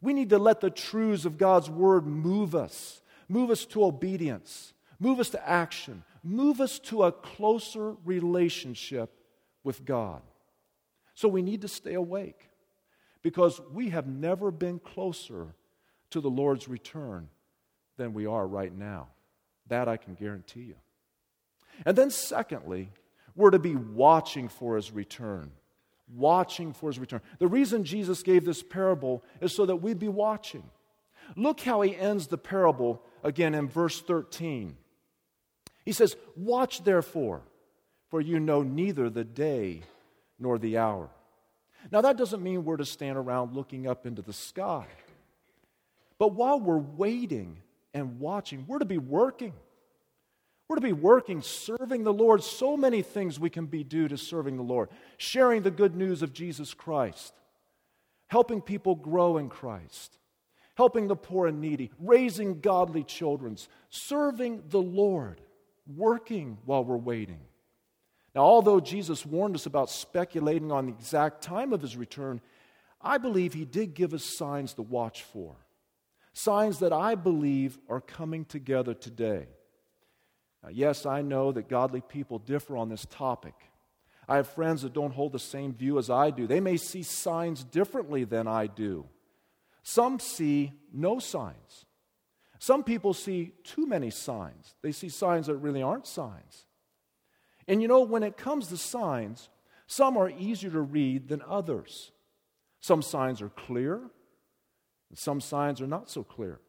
We 0.00 0.14
need 0.14 0.30
to 0.30 0.38
let 0.38 0.62
the 0.62 0.70
truths 0.70 1.26
of 1.26 1.36
God's 1.36 1.68
word 1.68 2.06
move 2.06 2.54
us, 2.54 3.02
move 3.28 3.50
us 3.50 3.66
to 3.66 3.84
obedience, 3.84 4.72
move 4.98 5.20
us 5.20 5.28
to 5.28 5.46
action, 5.46 6.04
move 6.24 6.62
us 6.62 6.78
to 6.78 7.02
a 7.02 7.12
closer 7.12 7.96
relationship 8.06 9.10
with 9.62 9.84
God. 9.84 10.22
So 11.18 11.26
we 11.26 11.42
need 11.42 11.62
to 11.62 11.68
stay 11.68 11.94
awake 11.94 12.48
because 13.22 13.60
we 13.72 13.88
have 13.88 14.06
never 14.06 14.52
been 14.52 14.78
closer 14.78 15.48
to 16.10 16.20
the 16.20 16.30
Lord's 16.30 16.68
return 16.68 17.28
than 17.96 18.14
we 18.14 18.26
are 18.26 18.46
right 18.46 18.72
now. 18.72 19.08
That 19.66 19.88
I 19.88 19.96
can 19.96 20.14
guarantee 20.14 20.60
you. 20.60 20.76
And 21.84 21.98
then, 21.98 22.10
secondly, 22.10 22.90
we're 23.34 23.50
to 23.50 23.58
be 23.58 23.74
watching 23.74 24.46
for 24.46 24.76
his 24.76 24.92
return. 24.92 25.50
Watching 26.14 26.72
for 26.72 26.88
his 26.88 27.00
return. 27.00 27.20
The 27.40 27.48
reason 27.48 27.82
Jesus 27.82 28.22
gave 28.22 28.44
this 28.44 28.62
parable 28.62 29.24
is 29.40 29.52
so 29.52 29.66
that 29.66 29.82
we'd 29.82 29.98
be 29.98 30.06
watching. 30.06 30.70
Look 31.34 31.62
how 31.62 31.80
he 31.80 31.96
ends 31.96 32.28
the 32.28 32.38
parable 32.38 33.02
again 33.24 33.56
in 33.56 33.66
verse 33.66 34.00
13. 34.00 34.76
He 35.84 35.90
says, 35.90 36.14
Watch 36.36 36.84
therefore, 36.84 37.42
for 38.08 38.20
you 38.20 38.38
know 38.38 38.62
neither 38.62 39.10
the 39.10 39.24
day 39.24 39.82
nor 40.38 40.58
the 40.58 40.78
hour. 40.78 41.10
Now, 41.90 42.00
that 42.00 42.16
doesn't 42.16 42.42
mean 42.42 42.64
we're 42.64 42.76
to 42.76 42.84
stand 42.84 43.16
around 43.16 43.54
looking 43.54 43.86
up 43.86 44.06
into 44.06 44.22
the 44.22 44.32
sky. 44.32 44.86
But 46.18 46.34
while 46.34 46.60
we're 46.60 46.78
waiting 46.78 47.58
and 47.94 48.18
watching, 48.18 48.64
we're 48.66 48.80
to 48.80 48.84
be 48.84 48.98
working. 48.98 49.52
We're 50.68 50.76
to 50.76 50.82
be 50.82 50.92
working, 50.92 51.40
serving 51.40 52.04
the 52.04 52.12
Lord. 52.12 52.42
So 52.42 52.76
many 52.76 53.00
things 53.00 53.40
we 53.40 53.48
can 53.48 53.66
be 53.66 53.84
due 53.84 54.08
to 54.08 54.18
serving 54.18 54.56
the 54.56 54.62
Lord. 54.62 54.90
Sharing 55.16 55.62
the 55.62 55.70
good 55.70 55.96
news 55.96 56.22
of 56.22 56.34
Jesus 56.34 56.74
Christ, 56.74 57.32
helping 58.26 58.60
people 58.60 58.94
grow 58.94 59.38
in 59.38 59.48
Christ, 59.48 60.18
helping 60.74 61.08
the 61.08 61.16
poor 61.16 61.46
and 61.46 61.60
needy, 61.60 61.90
raising 61.98 62.60
godly 62.60 63.02
children, 63.02 63.56
serving 63.88 64.64
the 64.68 64.82
Lord, 64.82 65.40
working 65.96 66.58
while 66.66 66.84
we're 66.84 66.96
waiting. 66.96 67.40
Now, 68.38 68.44
although 68.44 68.78
Jesus 68.78 69.26
warned 69.26 69.56
us 69.56 69.66
about 69.66 69.90
speculating 69.90 70.70
on 70.70 70.86
the 70.86 70.92
exact 70.92 71.42
time 71.42 71.72
of 71.72 71.82
his 71.82 71.96
return, 71.96 72.40
I 73.02 73.18
believe 73.18 73.52
he 73.52 73.64
did 73.64 73.94
give 73.94 74.14
us 74.14 74.22
signs 74.22 74.74
to 74.74 74.82
watch 74.82 75.24
for. 75.24 75.56
Signs 76.34 76.78
that 76.78 76.92
I 76.92 77.16
believe 77.16 77.78
are 77.88 78.00
coming 78.00 78.44
together 78.44 78.94
today. 78.94 79.48
Now, 80.62 80.68
yes, 80.68 81.04
I 81.04 81.20
know 81.20 81.50
that 81.50 81.68
godly 81.68 82.00
people 82.00 82.38
differ 82.38 82.76
on 82.76 82.88
this 82.88 83.04
topic. 83.10 83.54
I 84.28 84.36
have 84.36 84.46
friends 84.46 84.82
that 84.82 84.92
don't 84.92 85.14
hold 85.14 85.32
the 85.32 85.40
same 85.40 85.74
view 85.74 85.98
as 85.98 86.08
I 86.08 86.30
do. 86.30 86.46
They 86.46 86.60
may 86.60 86.76
see 86.76 87.02
signs 87.02 87.64
differently 87.64 88.22
than 88.22 88.46
I 88.46 88.68
do. 88.68 89.06
Some 89.82 90.20
see 90.20 90.74
no 90.92 91.18
signs. 91.18 91.86
Some 92.60 92.84
people 92.84 93.14
see 93.14 93.50
too 93.64 93.88
many 93.88 94.10
signs. 94.10 94.76
They 94.80 94.92
see 94.92 95.08
signs 95.08 95.48
that 95.48 95.56
really 95.56 95.82
aren't 95.82 96.06
signs. 96.06 96.66
And 97.68 97.82
you 97.82 97.86
know, 97.86 98.00
when 98.00 98.22
it 98.22 98.36
comes 98.36 98.68
to 98.68 98.78
signs, 98.78 99.50
some 99.86 100.16
are 100.16 100.30
easier 100.30 100.70
to 100.70 100.80
read 100.80 101.28
than 101.28 101.42
others. 101.46 102.10
Some 102.80 103.02
signs 103.02 103.42
are 103.42 103.50
clear, 103.50 104.00
and 105.10 105.18
some 105.18 105.40
signs 105.40 105.80
are 105.80 105.86
not 105.86 106.08
so 106.08 106.24
clear. 106.24 106.60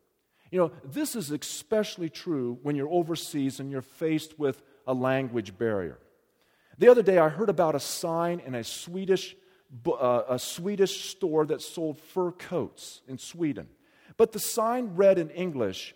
You 0.51 0.60
know, 0.60 0.72
this 0.84 1.15
is 1.15 1.32
especially 1.32 2.10
true 2.10 2.60
when 2.63 2.75
you're 2.75 2.89
overseas 2.89 3.60
and 3.60 3.72
you're 3.72 3.82
faced 3.82 4.38
with 4.38 4.62
a 4.86 4.94
language 4.94 5.58
barrier. 5.58 6.00
The 6.77 6.89
other 6.89 7.03
day, 7.03 7.18
I 7.18 7.29
heard 7.29 7.50
about 7.50 7.75
a 7.75 7.79
sign 7.79 8.39
in 8.39 8.56
a 8.56 8.63
Swedish, 8.63 9.36
uh, 9.86 10.24
a 10.27 10.39
Swedish 10.39 11.12
store 11.12 11.46
that 11.46 11.62
sold 11.62 12.00
fur 12.00 12.32
coats 12.32 13.01
in 13.08 13.18
Sweden. 13.18 13.68
But 14.18 14.32
the 14.32 14.39
sign 14.39 14.96
read 14.96 15.20
in 15.20 15.29
English 15.29 15.96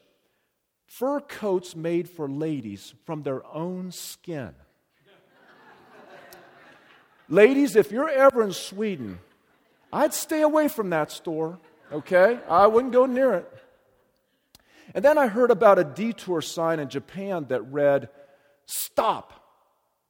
fur 0.86 1.20
coats 1.20 1.76
made 1.76 2.08
for 2.10 2.30
ladies 2.30 2.94
from 3.06 3.24
their 3.24 3.44
own 3.48 3.92
skin. 3.92 4.54
Ladies, 7.30 7.76
if 7.76 7.92
you're 7.92 8.10
ever 8.10 8.44
in 8.44 8.54
Sweden, 8.54 9.20
I'd 9.92 10.14
stay 10.14 10.42
away 10.42 10.68
from 10.68 10.90
that 10.90 11.12
store, 11.12 11.60
okay? 11.92 12.40
I 12.50 12.68
wouldn't 12.68 12.94
go 12.94 13.06
near 13.06 13.34
it. 13.34 13.54
And 14.96 15.04
then 15.04 15.18
I 15.18 15.28
heard 15.28 15.52
about 15.52 15.80
a 15.80 15.84
detour 15.84 16.42
sign 16.42 16.80
in 16.80 16.90
Japan 16.90 17.46
that 17.50 17.62
read, 17.62 18.10
Stop, 18.66 19.34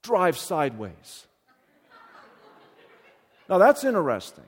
drive 0.03 0.37
sideways. 0.37 1.27
Now 3.49 3.57
that's 3.57 3.83
interesting. 3.83 4.45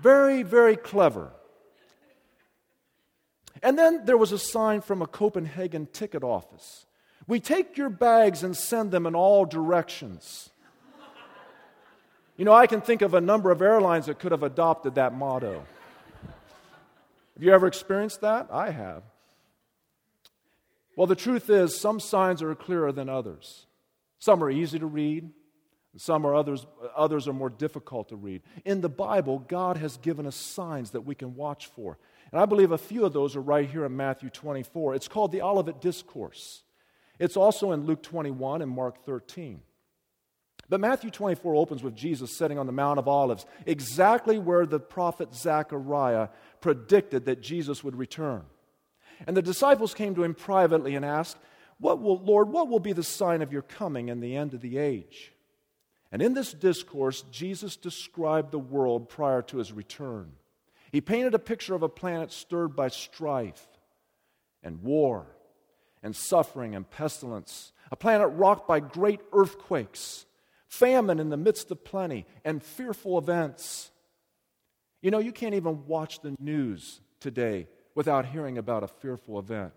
Very, 0.00 0.42
very 0.42 0.76
clever. 0.76 1.30
And 3.62 3.78
then 3.78 4.04
there 4.04 4.18
was 4.18 4.32
a 4.32 4.38
sign 4.38 4.80
from 4.82 5.00
a 5.00 5.06
Copenhagen 5.06 5.86
ticket 5.92 6.22
office. 6.22 6.86
We 7.26 7.40
take 7.40 7.78
your 7.78 7.88
bags 7.88 8.42
and 8.42 8.54
send 8.54 8.90
them 8.90 9.06
in 9.06 9.14
all 9.14 9.46
directions. 9.46 10.50
You 12.36 12.44
know, 12.44 12.52
I 12.52 12.66
can 12.66 12.80
think 12.80 13.02
of 13.02 13.14
a 13.14 13.20
number 13.20 13.52
of 13.52 13.62
airlines 13.62 14.06
that 14.06 14.18
could 14.18 14.32
have 14.32 14.42
adopted 14.42 14.96
that 14.96 15.14
motto. 15.14 15.64
Have 17.34 17.42
you 17.42 17.52
ever 17.52 17.66
experienced 17.68 18.22
that? 18.22 18.48
I 18.50 18.70
have. 18.70 19.02
Well, 20.96 21.06
the 21.06 21.14
truth 21.14 21.48
is, 21.48 21.78
some 21.78 22.00
signs 22.00 22.42
are 22.42 22.54
clearer 22.54 22.90
than 22.90 23.08
others. 23.08 23.66
Some 24.18 24.42
are 24.42 24.50
easy 24.50 24.78
to 24.78 24.86
read, 24.86 25.30
some 25.96 26.26
are 26.26 26.34
others, 26.34 26.66
others 26.96 27.28
are 27.28 27.32
more 27.32 27.50
difficult 27.50 28.08
to 28.08 28.16
read. 28.16 28.42
In 28.64 28.80
the 28.80 28.88
Bible, 28.88 29.38
God 29.38 29.76
has 29.76 29.96
given 29.98 30.26
us 30.26 30.34
signs 30.34 30.90
that 30.92 31.02
we 31.02 31.14
can 31.14 31.36
watch 31.36 31.66
for. 31.66 31.98
And 32.32 32.40
I 32.40 32.46
believe 32.46 32.72
a 32.72 32.78
few 32.78 33.04
of 33.04 33.12
those 33.12 33.36
are 33.36 33.40
right 33.40 33.68
here 33.68 33.84
in 33.84 33.96
Matthew 33.96 34.30
24. 34.30 34.94
It's 34.94 35.08
called 35.08 35.30
the 35.30 35.42
Olivet 35.42 35.80
Discourse. 35.80 36.62
It's 37.20 37.36
also 37.36 37.70
in 37.72 37.86
Luke 37.86 38.02
21 38.02 38.62
and 38.62 38.70
Mark 38.70 39.04
13. 39.04 39.60
But 40.68 40.80
Matthew 40.80 41.10
24 41.10 41.54
opens 41.54 41.82
with 41.82 41.94
Jesus 41.94 42.36
sitting 42.36 42.58
on 42.58 42.66
the 42.66 42.72
Mount 42.72 42.98
of 42.98 43.08
Olives, 43.08 43.44
exactly 43.66 44.38
where 44.38 44.66
the 44.66 44.80
prophet 44.80 45.34
Zechariah 45.34 46.28
predicted 46.60 47.26
that 47.26 47.42
Jesus 47.42 47.84
would 47.84 47.96
return. 47.96 48.42
And 49.26 49.36
the 49.36 49.42
disciples 49.42 49.94
came 49.94 50.14
to 50.14 50.24
him 50.24 50.34
privately 50.34 50.94
and 50.94 51.04
asked, 51.04 51.36
what 51.78 52.00
will, 52.00 52.18
Lord, 52.18 52.48
what 52.48 52.68
will 52.68 52.80
be 52.80 52.92
the 52.92 53.02
sign 53.02 53.42
of 53.42 53.52
your 53.52 53.62
coming 53.62 54.08
and 54.10 54.22
the 54.22 54.36
end 54.36 54.54
of 54.54 54.60
the 54.60 54.78
age? 54.78 55.32
And 56.10 56.22
in 56.22 56.34
this 56.34 56.52
discourse, 56.52 57.24
Jesus 57.30 57.76
described 57.76 58.52
the 58.52 58.58
world 58.58 59.08
prior 59.08 59.42
to 59.42 59.58
his 59.58 59.72
return. 59.72 60.32
He 60.92 61.00
painted 61.00 61.34
a 61.34 61.40
picture 61.40 61.74
of 61.74 61.82
a 61.82 61.88
planet 61.88 62.30
stirred 62.30 62.76
by 62.76 62.88
strife 62.88 63.66
and 64.62 64.82
war 64.82 65.26
and 66.02 66.14
suffering 66.14 66.74
and 66.74 66.88
pestilence, 66.88 67.72
a 67.90 67.96
planet 67.96 68.28
rocked 68.32 68.68
by 68.68 68.78
great 68.78 69.20
earthquakes, 69.32 70.24
famine 70.74 71.20
in 71.20 71.30
the 71.30 71.36
midst 71.36 71.70
of 71.70 71.84
plenty, 71.84 72.26
and 72.44 72.62
fearful 72.62 73.18
events. 73.18 73.90
You 75.00 75.10
know, 75.10 75.18
you 75.18 75.32
can't 75.32 75.54
even 75.54 75.86
watch 75.86 76.20
the 76.20 76.34
news 76.38 77.00
today 77.20 77.68
without 77.94 78.26
hearing 78.26 78.58
about 78.58 78.82
a 78.82 78.88
fearful 78.88 79.38
event. 79.38 79.74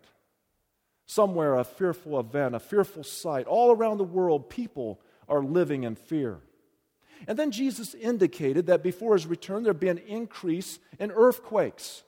Somewhere, 1.06 1.56
a 1.56 1.64
fearful 1.64 2.20
event, 2.20 2.56
a 2.56 2.60
fearful 2.60 3.04
sight. 3.04 3.46
All 3.46 3.72
around 3.72 3.98
the 3.98 4.04
world, 4.04 4.50
people 4.50 5.00
are 5.30 5.44
living 5.44 5.84
in 5.84 5.96
fear. 5.96 6.40
And 7.28 7.38
then 7.38 7.52
Jesus 7.52 7.94
indicated 7.94 8.68
that 8.68 8.84
before 8.84 9.14
his 9.14 9.26
return, 9.26 9.64
there'd 9.64 9.80
be 9.80 9.88
an 9.90 9.98
increase 10.00 10.80
in 11.00 11.12
earthquakes. 11.12 12.04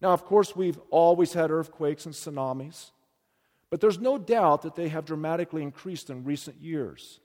Now, 0.00 0.12
of 0.12 0.24
course, 0.24 0.54
we've 0.54 0.78
always 0.90 1.32
had 1.32 1.50
earthquakes 1.50 2.06
and 2.06 2.14
tsunamis, 2.14 2.90
but 3.70 3.80
there's 3.80 3.98
no 3.98 4.18
doubt 4.18 4.62
that 4.62 4.76
they 4.76 4.88
have 4.88 5.04
dramatically 5.04 5.62
increased 5.62 6.10
in 6.10 6.24
recent 6.24 6.60
years. 6.60 7.20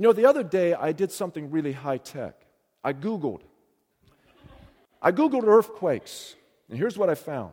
You 0.00 0.04
know, 0.06 0.14
the 0.14 0.24
other 0.24 0.42
day 0.42 0.72
I 0.72 0.92
did 0.92 1.12
something 1.12 1.50
really 1.50 1.72
high 1.72 1.98
tech. 1.98 2.34
I 2.82 2.94
Googled. 2.94 3.42
I 5.02 5.12
Googled 5.12 5.44
earthquakes. 5.44 6.36
And 6.70 6.78
here's 6.78 6.96
what 6.96 7.10
I 7.10 7.14
found 7.14 7.52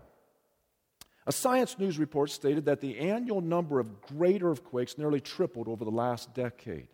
a 1.25 1.33
Science 1.33 1.77
News 1.77 1.99
report 1.99 2.29
stated 2.29 2.63
that 2.63 2.79
the 2.79 2.99
annual 2.99 3.41
number 3.41 3.81
of 3.81 4.01
great 4.01 4.41
earthquakes 4.43 4.97
nearly 4.97 5.19
tripled 5.19 5.67
over 5.67 5.83
the 5.83 5.91
last 5.91 6.33
decade. 6.33 6.87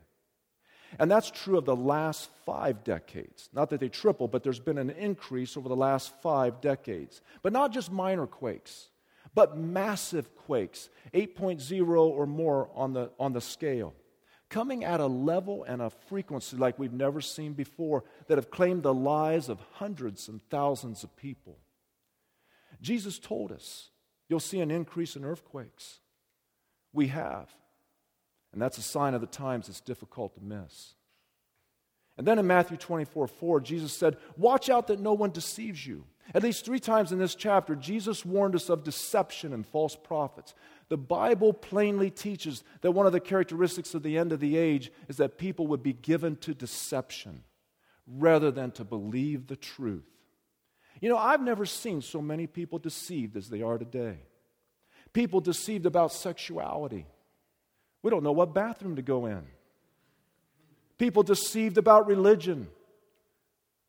And 0.97 1.11
that's 1.11 1.29
true 1.29 1.59
of 1.59 1.65
the 1.65 1.75
last 1.75 2.31
five 2.47 2.83
decades. 2.83 3.49
Not 3.53 3.69
that 3.69 3.79
they 3.79 3.89
tripled, 3.89 4.31
but 4.31 4.41
there's 4.41 4.59
been 4.59 4.79
an 4.79 4.89
increase 4.89 5.55
over 5.55 5.69
the 5.69 5.75
last 5.75 6.19
five 6.23 6.61
decades. 6.61 7.21
But 7.43 7.53
not 7.53 7.71
just 7.71 7.91
minor 7.91 8.25
quakes, 8.25 8.89
but 9.35 9.55
massive 9.55 10.35
quakes, 10.35 10.89
8.0 11.13 11.95
or 11.95 12.25
more 12.25 12.71
on 12.73 12.93
the, 12.93 13.11
on 13.19 13.33
the 13.33 13.41
scale, 13.41 13.93
coming 14.53 14.83
at 14.83 14.99
a 14.99 15.07
level 15.07 15.63
and 15.63 15.81
a 15.81 15.89
frequency 15.89 16.55
like 16.55 16.77
we've 16.77 16.93
never 16.93 17.19
seen 17.19 17.53
before 17.53 18.03
that 18.27 18.37
have 18.37 18.51
claimed 18.51 18.83
the 18.83 18.93
lives 18.93 19.49
of 19.49 19.59
hundreds 19.73 20.27
and 20.27 20.47
thousands 20.51 21.03
of 21.03 21.15
people. 21.17 21.57
Jesus 22.79 23.17
told 23.17 23.51
us 23.51 23.89
you'll 24.29 24.39
see 24.39 24.59
an 24.59 24.69
increase 24.69 25.15
in 25.15 25.25
earthquakes. 25.25 26.01
We 26.93 27.07
have. 27.07 27.49
And 28.51 28.61
that's 28.61 28.77
a 28.77 28.83
sign 28.83 29.15
of 29.15 29.21
the 29.21 29.27
times 29.27 29.69
it's 29.69 29.81
difficult 29.81 30.35
to 30.35 30.41
miss. 30.41 30.93
And 32.15 32.27
then 32.27 32.37
in 32.37 32.45
Matthew 32.45 32.77
24 32.77 33.27
4, 33.27 33.59
Jesus 33.59 33.91
said, 33.91 34.17
Watch 34.37 34.69
out 34.69 34.85
that 34.87 34.99
no 34.99 35.13
one 35.13 35.31
deceives 35.31 35.85
you. 35.87 36.05
At 36.33 36.43
least 36.43 36.65
three 36.65 36.79
times 36.79 37.11
in 37.11 37.19
this 37.19 37.35
chapter, 37.35 37.75
Jesus 37.75 38.25
warned 38.25 38.55
us 38.55 38.69
of 38.69 38.83
deception 38.83 39.53
and 39.53 39.65
false 39.65 39.95
prophets. 39.95 40.53
The 40.89 40.97
Bible 40.97 41.53
plainly 41.53 42.09
teaches 42.09 42.63
that 42.81 42.91
one 42.91 43.05
of 43.05 43.11
the 43.11 43.19
characteristics 43.19 43.93
of 43.93 44.03
the 44.03 44.17
end 44.17 44.31
of 44.31 44.39
the 44.39 44.57
age 44.57 44.91
is 45.07 45.17
that 45.17 45.37
people 45.37 45.67
would 45.67 45.83
be 45.83 45.93
given 45.93 46.35
to 46.37 46.53
deception 46.53 47.43
rather 48.07 48.51
than 48.51 48.71
to 48.71 48.83
believe 48.83 49.47
the 49.47 49.55
truth. 49.55 50.05
You 51.01 51.09
know, 51.09 51.17
I've 51.17 51.41
never 51.41 51.65
seen 51.65 52.01
so 52.01 52.21
many 52.21 52.47
people 52.47 52.79
deceived 52.79 53.35
as 53.35 53.49
they 53.49 53.61
are 53.61 53.77
today. 53.77 54.19
People 55.11 55.41
deceived 55.41 55.85
about 55.85 56.13
sexuality. 56.13 57.05
We 58.01 58.09
don't 58.09 58.23
know 58.23 58.31
what 58.31 58.53
bathroom 58.53 58.95
to 58.95 59.01
go 59.01 59.25
in. 59.25 59.43
People 60.97 61.23
deceived 61.23 61.77
about 61.77 62.07
religion, 62.07 62.67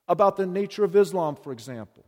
about 0.08 0.36
the 0.36 0.46
nature 0.46 0.84
of 0.84 0.96
Islam, 0.96 1.36
for 1.36 1.52
example. 1.52 2.04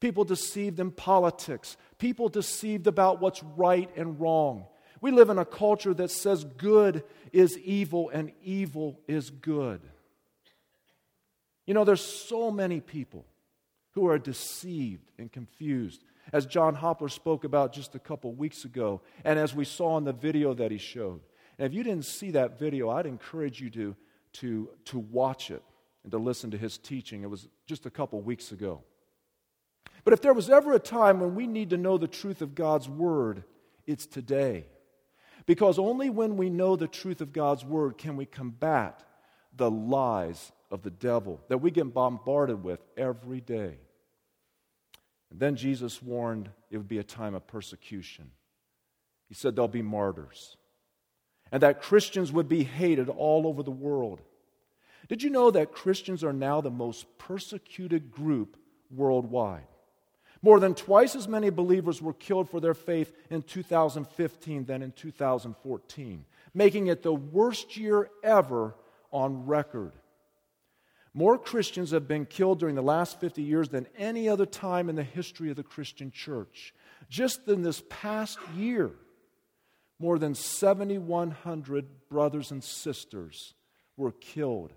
People 0.00 0.24
deceived 0.24 0.78
in 0.78 0.90
politics. 0.90 1.76
People 1.98 2.28
deceived 2.28 2.86
about 2.86 3.20
what's 3.20 3.42
right 3.42 3.90
and 3.96 4.20
wrong. 4.20 4.66
We 5.00 5.10
live 5.10 5.28
in 5.28 5.38
a 5.38 5.44
culture 5.44 5.94
that 5.94 6.10
says 6.10 6.44
good 6.44 7.04
is 7.32 7.58
evil 7.58 8.10
and 8.10 8.32
evil 8.42 9.00
is 9.06 9.30
good. 9.30 9.80
You 11.66 11.74
know, 11.74 11.84
there's 11.84 12.04
so 12.04 12.50
many 12.50 12.80
people 12.80 13.26
who 13.92 14.08
are 14.08 14.18
deceived 14.18 15.10
and 15.18 15.30
confused. 15.30 16.04
As 16.32 16.46
John 16.46 16.74
Hopper 16.74 17.08
spoke 17.08 17.44
about 17.44 17.72
just 17.72 17.94
a 17.94 17.98
couple 17.98 18.32
weeks 18.32 18.64
ago, 18.64 19.00
and 19.24 19.38
as 19.38 19.54
we 19.54 19.64
saw 19.64 19.96
in 19.98 20.04
the 20.04 20.12
video 20.12 20.54
that 20.54 20.70
he 20.70 20.78
showed. 20.78 21.20
And 21.58 21.66
if 21.66 21.74
you 21.74 21.82
didn't 21.82 22.04
see 22.04 22.30
that 22.32 22.58
video, 22.58 22.90
I'd 22.90 23.06
encourage 23.06 23.60
you 23.60 23.70
to, 23.70 23.96
to, 24.34 24.70
to 24.86 24.98
watch 24.98 25.50
it 25.50 25.62
and 26.04 26.12
to 26.12 26.18
listen 26.18 26.50
to 26.52 26.58
his 26.58 26.78
teaching. 26.78 27.22
It 27.22 27.30
was 27.30 27.48
just 27.66 27.86
a 27.86 27.90
couple 27.90 28.20
weeks 28.20 28.52
ago. 28.52 28.82
But 30.08 30.14
if 30.14 30.22
there 30.22 30.32
was 30.32 30.48
ever 30.48 30.72
a 30.72 30.78
time 30.78 31.20
when 31.20 31.34
we 31.34 31.46
need 31.46 31.68
to 31.68 31.76
know 31.76 31.98
the 31.98 32.08
truth 32.08 32.40
of 32.40 32.54
God's 32.54 32.88
Word, 32.88 33.44
it's 33.86 34.06
today. 34.06 34.64
Because 35.44 35.78
only 35.78 36.08
when 36.08 36.38
we 36.38 36.48
know 36.48 36.76
the 36.76 36.88
truth 36.88 37.20
of 37.20 37.30
God's 37.30 37.62
Word 37.62 37.98
can 37.98 38.16
we 38.16 38.24
combat 38.24 39.04
the 39.54 39.70
lies 39.70 40.50
of 40.70 40.80
the 40.80 40.90
devil 40.90 41.42
that 41.48 41.58
we 41.58 41.70
get 41.70 41.92
bombarded 41.92 42.64
with 42.64 42.80
every 42.96 43.42
day. 43.42 43.76
And 45.30 45.38
then 45.38 45.56
Jesus 45.56 46.02
warned 46.02 46.48
it 46.70 46.78
would 46.78 46.88
be 46.88 47.00
a 47.00 47.04
time 47.04 47.34
of 47.34 47.46
persecution. 47.46 48.30
He 49.28 49.34
said 49.34 49.54
there'll 49.54 49.68
be 49.68 49.82
martyrs 49.82 50.56
and 51.52 51.62
that 51.62 51.82
Christians 51.82 52.32
would 52.32 52.48
be 52.48 52.64
hated 52.64 53.10
all 53.10 53.46
over 53.46 53.62
the 53.62 53.70
world. 53.70 54.22
Did 55.06 55.22
you 55.22 55.28
know 55.28 55.50
that 55.50 55.72
Christians 55.72 56.24
are 56.24 56.32
now 56.32 56.62
the 56.62 56.70
most 56.70 57.04
persecuted 57.18 58.10
group 58.10 58.56
worldwide? 58.90 59.66
More 60.40 60.60
than 60.60 60.74
twice 60.74 61.16
as 61.16 61.26
many 61.26 61.50
believers 61.50 62.00
were 62.00 62.12
killed 62.12 62.48
for 62.48 62.60
their 62.60 62.74
faith 62.74 63.12
in 63.30 63.42
2015 63.42 64.64
than 64.64 64.82
in 64.82 64.92
2014, 64.92 66.24
making 66.54 66.86
it 66.86 67.02
the 67.02 67.14
worst 67.14 67.76
year 67.76 68.08
ever 68.22 68.74
on 69.10 69.46
record. 69.46 69.92
More 71.14 71.38
Christians 71.38 71.90
have 71.90 72.06
been 72.06 72.26
killed 72.26 72.60
during 72.60 72.76
the 72.76 72.82
last 72.82 73.18
50 73.18 73.42
years 73.42 73.70
than 73.70 73.88
any 73.96 74.28
other 74.28 74.46
time 74.46 74.88
in 74.88 74.94
the 74.94 75.02
history 75.02 75.50
of 75.50 75.56
the 75.56 75.64
Christian 75.64 76.12
church. 76.12 76.72
Just 77.08 77.48
in 77.48 77.62
this 77.62 77.82
past 77.88 78.38
year, 78.56 78.92
more 79.98 80.18
than 80.18 80.34
7,100 80.36 82.08
brothers 82.08 82.52
and 82.52 82.62
sisters 82.62 83.54
were 83.96 84.12
killed 84.12 84.72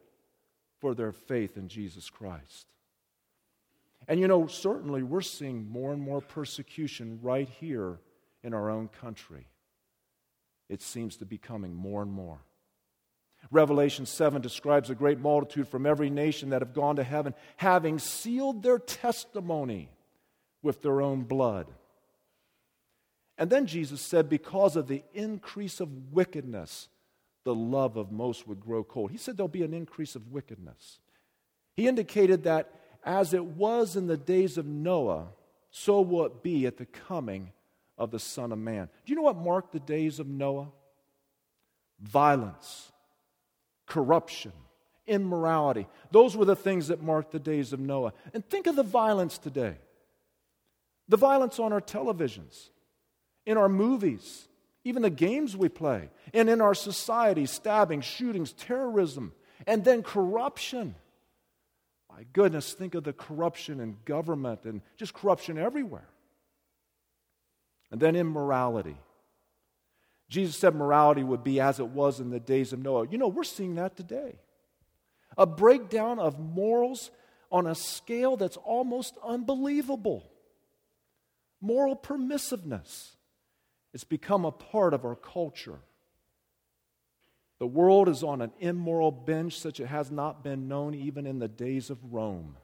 for 0.79 0.95
their 0.95 1.11
faith 1.11 1.57
in 1.57 1.67
Jesus 1.67 2.09
Christ. 2.09 2.65
And 4.11 4.19
you 4.19 4.27
know, 4.27 4.45
certainly 4.45 5.03
we're 5.03 5.21
seeing 5.21 5.69
more 5.69 5.93
and 5.93 6.01
more 6.01 6.19
persecution 6.19 7.19
right 7.21 7.47
here 7.47 7.97
in 8.43 8.53
our 8.53 8.69
own 8.69 8.89
country. 8.89 9.47
It 10.67 10.81
seems 10.81 11.15
to 11.17 11.25
be 11.25 11.37
coming 11.37 11.73
more 11.73 12.01
and 12.01 12.11
more. 12.11 12.41
Revelation 13.51 14.05
7 14.05 14.41
describes 14.41 14.89
a 14.89 14.95
great 14.95 15.17
multitude 15.17 15.69
from 15.69 15.85
every 15.85 16.09
nation 16.09 16.49
that 16.49 16.61
have 16.61 16.73
gone 16.73 16.97
to 16.97 17.05
heaven, 17.05 17.33
having 17.55 17.99
sealed 17.99 18.63
their 18.63 18.79
testimony 18.79 19.89
with 20.61 20.81
their 20.81 21.01
own 21.01 21.21
blood. 21.21 21.67
And 23.37 23.49
then 23.49 23.65
Jesus 23.65 24.01
said, 24.01 24.27
Because 24.27 24.75
of 24.75 24.89
the 24.89 25.03
increase 25.13 25.79
of 25.79 26.11
wickedness, 26.11 26.89
the 27.45 27.55
love 27.55 27.95
of 27.95 28.11
most 28.11 28.45
would 28.45 28.59
grow 28.59 28.83
cold. 28.83 29.11
He 29.11 29.17
said 29.17 29.37
there'll 29.37 29.47
be 29.47 29.63
an 29.63 29.73
increase 29.73 30.17
of 30.17 30.33
wickedness. 30.33 30.99
He 31.77 31.87
indicated 31.87 32.43
that 32.43 32.73
as 33.03 33.33
it 33.33 33.45
was 33.45 33.95
in 33.95 34.07
the 34.07 34.17
days 34.17 34.57
of 34.57 34.65
Noah, 34.65 35.27
so 35.69 36.01
will 36.01 36.25
it 36.25 36.43
be 36.43 36.65
at 36.65 36.77
the 36.77 36.85
coming 36.85 37.51
of 37.97 38.09
the 38.09 38.19
Son 38.19 38.51
of 38.51 38.57
Man. 38.57 38.89
Do 39.05 39.11
you 39.11 39.15
know 39.15 39.21
what 39.21 39.37
marked 39.37 39.73
the 39.73 39.79
days 39.79 40.19
of 40.19 40.27
Noah? 40.27 40.69
Violence, 41.99 42.91
corruption, 43.85 44.53
immorality. 45.05 45.87
Those 46.09 46.35
were 46.35 46.45
the 46.45 46.55
things 46.55 46.87
that 46.87 47.03
marked 47.03 47.31
the 47.31 47.39
days 47.39 47.73
of 47.73 47.79
Noah. 47.79 48.13
And 48.33 48.43
think 48.43 48.65
of 48.65 48.75
the 48.75 48.83
violence 48.83 49.37
today 49.37 49.77
the 51.07 51.17
violence 51.17 51.59
on 51.59 51.73
our 51.73 51.81
televisions, 51.81 52.69
in 53.45 53.57
our 53.57 53.67
movies, 53.67 54.47
even 54.85 55.01
the 55.01 55.09
games 55.09 55.57
we 55.57 55.67
play, 55.67 56.09
and 56.33 56.49
in 56.49 56.61
our 56.61 56.73
society 56.73 57.45
stabbing, 57.45 57.99
shootings, 57.99 58.53
terrorism, 58.53 59.33
and 59.67 59.83
then 59.83 60.03
corruption. 60.03 60.95
My 62.13 62.25
goodness, 62.33 62.73
think 62.73 62.93
of 62.93 63.03
the 63.03 63.13
corruption 63.13 63.79
in 63.79 63.97
government 64.05 64.65
and 64.65 64.81
just 64.97 65.13
corruption 65.13 65.57
everywhere. 65.57 66.07
And 67.89 67.99
then 67.99 68.15
immorality. 68.15 68.97
Jesus 70.29 70.55
said 70.55 70.75
morality 70.75 71.23
would 71.23 71.43
be 71.43 71.59
as 71.59 71.79
it 71.79 71.87
was 71.87 72.19
in 72.19 72.29
the 72.29 72.39
days 72.39 72.73
of 72.73 72.79
Noah. 72.79 73.07
You 73.09 73.17
know, 73.17 73.27
we're 73.27 73.43
seeing 73.43 73.75
that 73.75 73.97
today. 73.97 74.35
A 75.37 75.45
breakdown 75.45 76.19
of 76.19 76.39
morals 76.39 77.11
on 77.51 77.67
a 77.67 77.75
scale 77.75 78.37
that's 78.37 78.57
almost 78.57 79.17
unbelievable. 79.25 80.31
Moral 81.59 81.95
permissiveness. 81.95 83.11
It's 83.93 84.05
become 84.05 84.45
a 84.45 84.51
part 84.51 84.93
of 84.93 85.03
our 85.03 85.15
culture. 85.15 85.79
The 87.61 87.67
world 87.67 88.09
is 88.09 88.23
on 88.23 88.41
an 88.41 88.51
immoral 88.59 89.11
binge 89.11 89.59
such 89.59 89.79
it 89.79 89.85
has 89.85 90.09
not 90.09 90.43
been 90.43 90.67
known 90.67 90.95
even 90.95 91.27
in 91.27 91.37
the 91.37 91.47
days 91.47 91.91
of 91.91 91.99
Rome. 92.11 92.57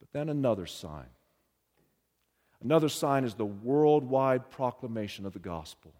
But 0.00 0.08
then 0.12 0.28
another 0.28 0.66
sign. 0.66 1.06
Another 2.60 2.88
sign 2.88 3.22
is 3.22 3.34
the 3.34 3.46
worldwide 3.46 4.50
proclamation 4.50 5.24
of 5.24 5.34
the 5.34 5.38
gospel. 5.38 5.92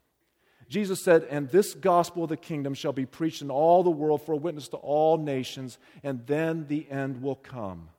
Jesus 0.68 1.00
said, 1.00 1.28
And 1.30 1.48
this 1.48 1.74
gospel 1.74 2.24
of 2.24 2.28
the 2.28 2.36
kingdom 2.36 2.74
shall 2.74 2.92
be 2.92 3.06
preached 3.06 3.40
in 3.40 3.52
all 3.52 3.84
the 3.84 3.88
world 3.88 4.26
for 4.26 4.32
a 4.32 4.36
witness 4.36 4.66
to 4.70 4.76
all 4.76 5.16
nations, 5.16 5.78
and 6.02 6.26
then 6.26 6.66
the 6.66 6.90
end 6.90 7.22
will 7.22 7.36
come. 7.36 7.90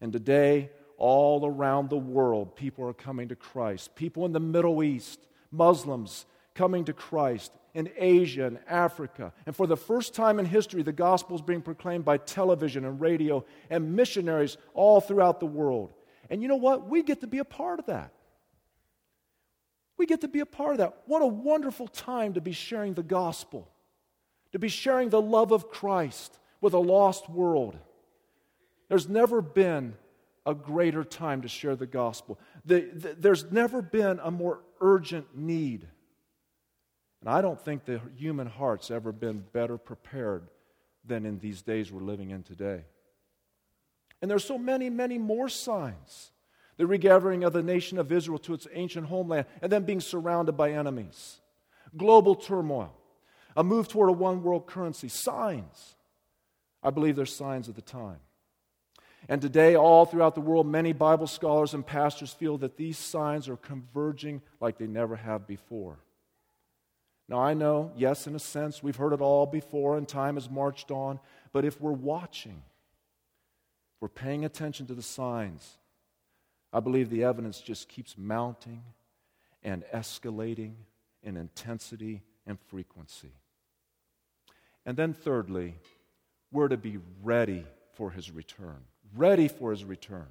And 0.00 0.12
today, 0.12 0.70
all 0.96 1.46
around 1.46 1.88
the 1.88 1.96
world, 1.96 2.56
people 2.56 2.84
are 2.88 2.94
coming 2.94 3.28
to 3.28 3.36
Christ. 3.36 3.94
People 3.94 4.26
in 4.26 4.32
the 4.32 4.40
Middle 4.40 4.82
East, 4.82 5.20
Muslims 5.52 6.26
coming 6.56 6.84
to 6.86 6.92
Christ 6.92 7.52
in 7.74 7.90
Asia 7.96 8.46
and 8.46 8.58
Africa. 8.68 9.32
And 9.46 9.54
for 9.54 9.66
the 9.66 9.76
first 9.76 10.14
time 10.14 10.38
in 10.38 10.46
history, 10.46 10.82
the 10.82 10.92
gospel 10.92 11.36
is 11.36 11.42
being 11.42 11.62
proclaimed 11.62 12.04
by 12.04 12.18
television 12.18 12.84
and 12.84 13.00
radio 13.00 13.44
and 13.68 13.94
missionaries 13.94 14.56
all 14.74 15.00
throughout 15.00 15.40
the 15.40 15.46
world. 15.46 15.92
And 16.28 16.42
you 16.42 16.48
know 16.48 16.56
what? 16.56 16.88
We 16.88 17.02
get 17.02 17.20
to 17.20 17.26
be 17.26 17.38
a 17.38 17.44
part 17.44 17.78
of 17.78 17.86
that. 17.86 18.12
We 19.96 20.06
get 20.06 20.22
to 20.22 20.28
be 20.28 20.40
a 20.40 20.46
part 20.46 20.72
of 20.72 20.78
that. 20.78 21.02
What 21.06 21.22
a 21.22 21.26
wonderful 21.26 21.86
time 21.86 22.34
to 22.34 22.40
be 22.40 22.52
sharing 22.52 22.94
the 22.94 23.02
gospel, 23.02 23.68
to 24.52 24.58
be 24.58 24.68
sharing 24.68 25.10
the 25.10 25.20
love 25.20 25.52
of 25.52 25.68
Christ 25.70 26.38
with 26.60 26.72
a 26.72 26.78
lost 26.78 27.28
world. 27.28 27.76
There's 28.88 29.08
never 29.08 29.42
been 29.42 29.94
a 30.46 30.54
greater 30.54 31.04
time 31.04 31.42
to 31.42 31.48
share 31.48 31.76
the 31.76 31.86
gospel. 31.86 32.38
The, 32.64 32.80
the, 32.92 33.14
there's 33.18 33.50
never 33.52 33.82
been 33.82 34.20
a 34.22 34.30
more 34.30 34.60
urgent 34.80 35.36
need 35.36 35.86
and 37.20 37.28
I 37.28 37.40
don't 37.40 37.60
think 37.60 37.84
the 37.84 38.00
human 38.16 38.46
heart's 38.46 38.90
ever 38.90 39.12
been 39.12 39.44
better 39.52 39.76
prepared 39.76 40.48
than 41.04 41.26
in 41.26 41.38
these 41.38 41.62
days 41.62 41.92
we're 41.92 42.00
living 42.00 42.30
in 42.30 42.42
today. 42.42 42.84
And 44.22 44.30
there's 44.30 44.44
so 44.44 44.58
many, 44.58 44.90
many 44.90 45.18
more 45.18 45.48
signs. 45.48 46.30
The 46.76 46.86
regathering 46.86 47.44
of 47.44 47.52
the 47.52 47.62
nation 47.62 47.98
of 47.98 48.10
Israel 48.10 48.38
to 48.40 48.54
its 48.54 48.66
ancient 48.72 49.06
homeland 49.06 49.46
and 49.60 49.70
then 49.70 49.84
being 49.84 50.00
surrounded 50.00 50.52
by 50.52 50.72
enemies. 50.72 51.40
Global 51.96 52.34
turmoil. 52.34 52.94
A 53.56 53.64
move 53.64 53.88
toward 53.88 54.08
a 54.08 54.12
one 54.12 54.42
world 54.42 54.66
currency. 54.66 55.08
Signs. 55.08 55.96
I 56.82 56.90
believe 56.90 57.16
they're 57.16 57.26
signs 57.26 57.68
of 57.68 57.74
the 57.74 57.82
time. 57.82 58.20
And 59.28 59.42
today, 59.42 59.76
all 59.76 60.06
throughout 60.06 60.34
the 60.34 60.40
world, 60.40 60.66
many 60.66 60.94
Bible 60.94 61.26
scholars 61.26 61.74
and 61.74 61.86
pastors 61.86 62.32
feel 62.32 62.56
that 62.58 62.78
these 62.78 62.96
signs 62.96 63.48
are 63.48 63.56
converging 63.56 64.40
like 64.60 64.78
they 64.78 64.86
never 64.86 65.16
have 65.16 65.46
before. 65.46 65.98
Now, 67.30 67.38
I 67.38 67.54
know, 67.54 67.92
yes, 67.96 68.26
in 68.26 68.34
a 68.34 68.40
sense, 68.40 68.82
we've 68.82 68.96
heard 68.96 69.12
it 69.12 69.20
all 69.20 69.46
before 69.46 69.96
and 69.96 70.06
time 70.06 70.34
has 70.34 70.50
marched 70.50 70.90
on, 70.90 71.20
but 71.52 71.64
if 71.64 71.80
we're 71.80 71.92
watching, 71.92 72.60
we're 74.00 74.08
paying 74.08 74.44
attention 74.44 74.86
to 74.86 74.94
the 74.94 75.02
signs, 75.02 75.78
I 76.72 76.80
believe 76.80 77.08
the 77.08 77.22
evidence 77.22 77.60
just 77.60 77.88
keeps 77.88 78.18
mounting 78.18 78.82
and 79.62 79.84
escalating 79.94 80.72
in 81.22 81.36
intensity 81.36 82.22
and 82.48 82.58
frequency. 82.58 83.32
And 84.84 84.96
then, 84.96 85.12
thirdly, 85.12 85.76
we're 86.50 86.68
to 86.68 86.76
be 86.76 86.98
ready 87.22 87.64
for 87.92 88.10
his 88.10 88.32
return. 88.32 88.82
Ready 89.14 89.46
for 89.46 89.70
his 89.70 89.84
return. 89.84 90.26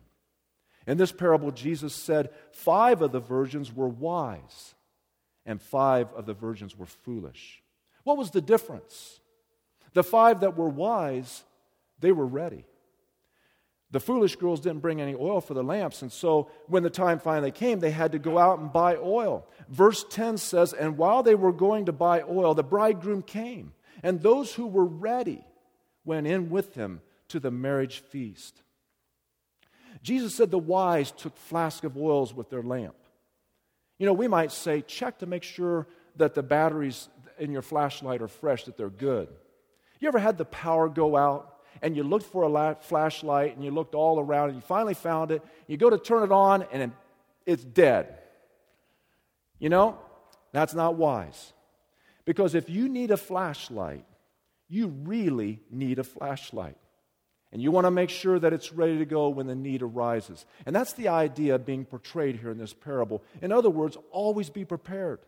In 0.85 0.97
this 0.97 1.13
parable, 1.13 1.51
Jesus 1.51 1.93
said 1.93 2.31
five 2.51 3.01
of 3.01 3.13
the 3.13 3.19
virgins 3.21 3.73
were 3.73 3.87
wise 3.87 4.75
and 5.45 5.61
five 5.61 6.11
of 6.13 6.25
the 6.25 6.33
virgins 6.33 6.77
were 6.77 6.85
foolish. 6.85 7.61
What 8.03 8.17
was 8.17 8.31
the 8.31 8.41
difference? 8.41 9.19
The 9.93 10.03
five 10.03 10.41
that 10.41 10.57
were 10.57 10.69
wise, 10.69 11.43
they 11.99 12.11
were 12.11 12.25
ready. 12.25 12.65
The 13.91 13.99
foolish 13.99 14.35
girls 14.35 14.59
didn't 14.59 14.81
bring 14.81 15.01
any 15.01 15.15
oil 15.15 15.41
for 15.41 15.55
the 15.55 15.63
lamps, 15.63 16.03
and 16.03 16.11
so 16.11 16.49
when 16.67 16.83
the 16.83 16.91
time 16.91 17.17
finally 17.17 17.51
came, 17.51 17.79
they 17.79 17.89
had 17.89 18.11
to 18.11 18.19
go 18.19 18.37
out 18.37 18.59
and 18.59 18.71
buy 18.71 18.97
oil. 18.97 19.47
Verse 19.67 20.05
10 20.09 20.37
says, 20.37 20.73
And 20.73 20.97
while 20.97 21.23
they 21.23 21.33
were 21.33 21.51
going 21.51 21.85
to 21.85 21.91
buy 21.91 22.21
oil, 22.21 22.53
the 22.53 22.63
bridegroom 22.63 23.23
came, 23.23 23.73
and 24.03 24.21
those 24.21 24.53
who 24.53 24.67
were 24.67 24.85
ready 24.85 25.43
went 26.05 26.27
in 26.27 26.51
with 26.51 26.75
him 26.75 27.01
to 27.29 27.39
the 27.39 27.49
marriage 27.49 27.99
feast. 27.99 28.61
Jesus 30.03 30.35
said 30.35 30.51
the 30.51 30.59
wise 30.59 31.11
took 31.11 31.35
flask 31.35 31.83
of 31.83 31.97
oils 31.97 32.33
with 32.33 32.49
their 32.49 32.63
lamp. 32.63 32.95
You 33.99 34.05
know, 34.05 34.13
we 34.13 34.27
might 34.27 34.51
say, 34.51 34.81
check 34.81 35.19
to 35.19 35.25
make 35.25 35.43
sure 35.43 35.85
that 36.15 36.33
the 36.33 36.41
batteries 36.41 37.09
in 37.37 37.51
your 37.51 37.61
flashlight 37.61 38.21
are 38.21 38.27
fresh, 38.27 38.63
that 38.63 38.77
they're 38.77 38.89
good. 38.89 39.29
You 39.99 40.07
ever 40.07 40.19
had 40.19 40.37
the 40.37 40.45
power 40.45 40.89
go 40.89 41.15
out 41.15 41.57
and 41.81 41.95
you 41.95 42.03
looked 42.03 42.25
for 42.25 42.43
a 42.43 42.47
la- 42.47 42.75
flashlight 42.75 43.55
and 43.55 43.63
you 43.63 43.71
looked 43.71 43.95
all 43.95 44.19
around 44.19 44.49
and 44.49 44.55
you 44.55 44.61
finally 44.61 44.93
found 44.93 45.31
it. 45.31 45.43
You 45.67 45.77
go 45.77 45.89
to 45.89 45.97
turn 45.97 46.23
it 46.23 46.31
on 46.31 46.65
and 46.71 46.91
it's 47.45 47.63
dead. 47.63 48.17
You 49.59 49.69
know, 49.69 49.97
that's 50.53 50.73
not 50.73 50.95
wise. 50.95 51.53
Because 52.25 52.55
if 52.55 52.69
you 52.69 52.87
need 52.87 53.11
a 53.11 53.17
flashlight, 53.17 54.05
you 54.69 54.87
really 54.87 55.61
need 55.69 55.99
a 55.99 56.03
flashlight. 56.03 56.77
And 57.51 57.61
you 57.61 57.71
want 57.71 57.85
to 57.85 57.91
make 57.91 58.11
sure 58.11 58.37
that 58.37 58.53
it's 58.53 58.71
ready 58.73 58.99
to 58.99 59.05
go 59.05 59.29
when 59.29 59.47
the 59.47 59.55
need 59.55 59.81
arises. 59.81 60.45
And 60.65 60.75
that's 60.75 60.93
the 60.93 61.07
idea 61.07 61.57
being 61.57 61.83
portrayed 61.83 62.35
here 62.35 62.51
in 62.51 62.59
this 62.59 62.73
parable. 62.73 63.23
In 63.41 63.51
other 63.51 63.71
words, 63.71 63.97
always 64.11 64.49
be 64.49 64.65
prepared, 64.65 65.19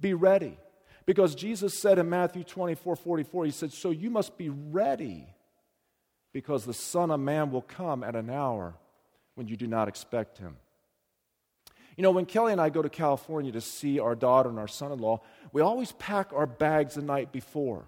be 0.00 0.12
ready. 0.12 0.58
Because 1.06 1.34
Jesus 1.34 1.78
said 1.80 1.98
in 1.98 2.08
Matthew 2.08 2.44
24 2.44 2.96
44, 2.96 3.44
He 3.44 3.50
said, 3.50 3.72
So 3.72 3.90
you 3.90 4.10
must 4.10 4.38
be 4.38 4.48
ready 4.48 5.26
because 6.32 6.64
the 6.64 6.74
Son 6.74 7.10
of 7.10 7.20
Man 7.20 7.50
will 7.50 7.62
come 7.62 8.02
at 8.02 8.16
an 8.16 8.30
hour 8.30 8.74
when 9.34 9.48
you 9.48 9.56
do 9.56 9.66
not 9.66 9.88
expect 9.88 10.38
him. 10.38 10.56
You 11.96 12.02
know, 12.02 12.10
when 12.10 12.26
Kelly 12.26 12.52
and 12.52 12.60
I 12.60 12.70
go 12.70 12.82
to 12.82 12.88
California 12.88 13.52
to 13.52 13.60
see 13.60 14.00
our 14.00 14.14
daughter 14.14 14.48
and 14.48 14.58
our 14.58 14.68
son 14.68 14.90
in 14.90 14.98
law, 14.98 15.20
we 15.52 15.62
always 15.62 15.92
pack 15.92 16.32
our 16.32 16.46
bags 16.46 16.94
the 16.94 17.02
night 17.02 17.30
before. 17.30 17.86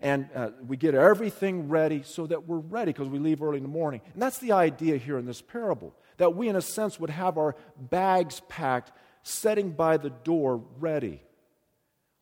And 0.00 0.28
uh, 0.34 0.50
we 0.66 0.76
get 0.76 0.94
everything 0.94 1.68
ready 1.68 2.02
so 2.02 2.26
that 2.26 2.48
we're 2.48 2.58
ready 2.58 2.92
because 2.92 3.08
we 3.08 3.18
leave 3.18 3.42
early 3.42 3.58
in 3.58 3.62
the 3.62 3.68
morning. 3.68 4.00
And 4.14 4.22
that's 4.22 4.38
the 4.38 4.52
idea 4.52 4.96
here 4.96 5.18
in 5.18 5.26
this 5.26 5.42
parable 5.42 5.94
that 6.16 6.34
we, 6.34 6.48
in 6.48 6.56
a 6.56 6.62
sense, 6.62 6.98
would 6.98 7.10
have 7.10 7.38
our 7.38 7.54
bags 7.78 8.40
packed, 8.48 8.92
setting 9.22 9.70
by 9.70 9.96
the 9.96 10.10
door 10.10 10.62
ready. 10.78 11.22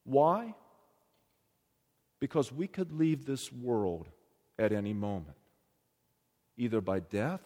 Why? 0.05 0.55
Because 2.21 2.51
we 2.53 2.67
could 2.67 2.93
leave 2.93 3.25
this 3.25 3.53
world 3.53 4.09
at 4.59 4.73
any 4.73 4.93
moment 4.93 5.37
either 6.57 6.81
by 6.81 6.99
death 6.99 7.41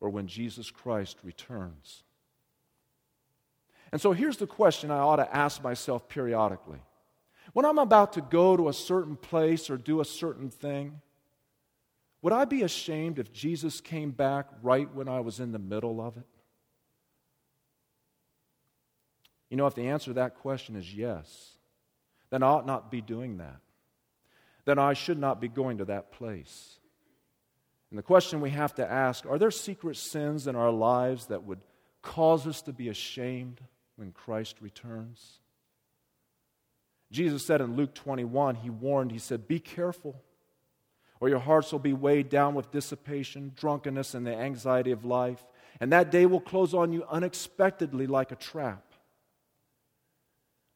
or 0.00 0.10
when 0.10 0.26
Jesus 0.26 0.70
Christ 0.70 1.16
returns. 1.24 2.04
And 3.90 4.00
so 4.00 4.12
here's 4.12 4.36
the 4.36 4.46
question 4.46 4.90
I 4.90 4.98
ought 4.98 5.16
to 5.16 5.36
ask 5.36 5.62
myself 5.62 6.08
periodically. 6.08 6.80
When 7.52 7.64
I'm 7.64 7.78
about 7.78 8.14
to 8.14 8.20
go 8.20 8.56
to 8.56 8.68
a 8.68 8.72
certain 8.72 9.16
place 9.16 9.70
or 9.70 9.76
do 9.76 10.00
a 10.00 10.04
certain 10.04 10.50
thing, 10.50 11.00
would 12.22 12.32
I 12.32 12.44
be 12.44 12.62
ashamed 12.62 13.18
if 13.18 13.32
Jesus 13.32 13.80
came 13.80 14.10
back 14.10 14.48
right 14.62 14.92
when 14.94 15.08
I 15.08 15.20
was 15.20 15.38
in 15.38 15.52
the 15.52 15.58
middle 15.58 16.00
of 16.00 16.16
it? 16.16 16.26
You 19.48 19.56
know, 19.56 19.66
if 19.66 19.74
the 19.74 19.88
answer 19.88 20.06
to 20.06 20.14
that 20.14 20.36
question 20.36 20.76
is 20.76 20.92
yes, 20.92 21.52
then 22.30 22.42
I 22.42 22.48
ought 22.48 22.66
not 22.66 22.90
be 22.90 23.00
doing 23.00 23.38
that. 23.38 23.60
Then 24.64 24.78
I 24.78 24.94
should 24.94 25.18
not 25.18 25.40
be 25.40 25.48
going 25.48 25.78
to 25.78 25.84
that 25.84 26.10
place. 26.10 26.80
And 27.90 27.98
the 27.98 28.02
question 28.02 28.40
we 28.40 28.50
have 28.50 28.74
to 28.74 28.90
ask 28.90 29.24
are 29.26 29.38
there 29.38 29.52
secret 29.52 29.96
sins 29.96 30.46
in 30.46 30.56
our 30.56 30.72
lives 30.72 31.26
that 31.26 31.44
would 31.44 31.60
cause 32.02 32.46
us 32.46 32.62
to 32.62 32.72
be 32.72 32.88
ashamed 32.88 33.60
when 33.94 34.10
Christ 34.10 34.56
returns? 34.60 35.38
Jesus 37.10 37.44
said 37.46 37.60
in 37.60 37.76
Luke 37.76 37.94
21, 37.94 38.56
He 38.56 38.70
warned, 38.70 39.12
He 39.12 39.18
said, 39.18 39.46
Be 39.46 39.60
careful, 39.60 40.22
or 41.20 41.28
your 41.28 41.38
hearts 41.38 41.72
will 41.72 41.78
be 41.78 41.92
weighed 41.92 42.28
down 42.28 42.54
with 42.54 42.70
dissipation, 42.70 43.52
drunkenness, 43.56 44.14
and 44.14 44.26
the 44.26 44.34
anxiety 44.34 44.90
of 44.90 45.04
life. 45.04 45.44
And 45.80 45.92
that 45.92 46.10
day 46.10 46.26
will 46.26 46.40
close 46.40 46.74
on 46.74 46.92
you 46.92 47.04
unexpectedly 47.08 48.06
like 48.06 48.32
a 48.32 48.36
trap. 48.36 48.82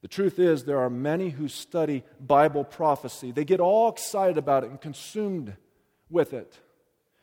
The 0.02 0.08
truth 0.08 0.38
is, 0.38 0.64
there 0.64 0.80
are 0.80 0.90
many 0.90 1.30
who 1.30 1.48
study 1.48 2.04
Bible 2.18 2.64
prophecy. 2.64 3.32
They 3.32 3.44
get 3.44 3.60
all 3.60 3.90
excited 3.90 4.38
about 4.38 4.64
it 4.64 4.70
and 4.70 4.80
consumed 4.80 5.56
with 6.08 6.32
it. 6.32 6.58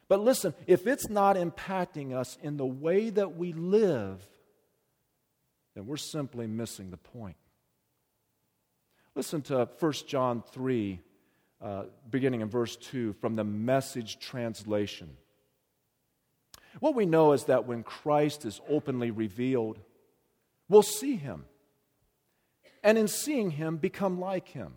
But 0.08 0.22
listen, 0.22 0.54
if 0.68 0.86
it's 0.86 1.10
not 1.10 1.36
impacting 1.36 2.16
us 2.16 2.38
in 2.42 2.58
the 2.58 2.66
way 2.66 3.10
that 3.10 3.36
we 3.36 3.52
live, 3.54 4.26
then 5.76 5.86
we're 5.86 5.98
simply 5.98 6.48
missing 6.48 6.92
the 6.92 6.98
point. 6.98 7.36
Listen 9.18 9.42
to 9.42 9.68
1 9.80 9.94
John 10.06 10.44
3, 10.52 11.00
uh, 11.60 11.84
beginning 12.08 12.42
in 12.42 12.50
verse 12.50 12.76
2, 12.76 13.14
from 13.14 13.36
the 13.36 13.44
message 13.44 14.20
translation. 14.20 15.10
What 16.82 16.94
we 16.94 17.08
know 17.08 17.32
is 17.32 17.46
that 17.46 17.66
when 17.66 17.82
Christ 17.82 18.46
is 18.46 18.62
openly 18.70 19.10
revealed, 19.10 19.80
we'll 20.70 20.84
see 20.84 21.16
him. 21.16 21.46
And 22.84 22.96
in 22.96 23.08
seeing 23.08 23.50
him, 23.50 23.78
become 23.78 24.20
like 24.20 24.50
him. 24.50 24.76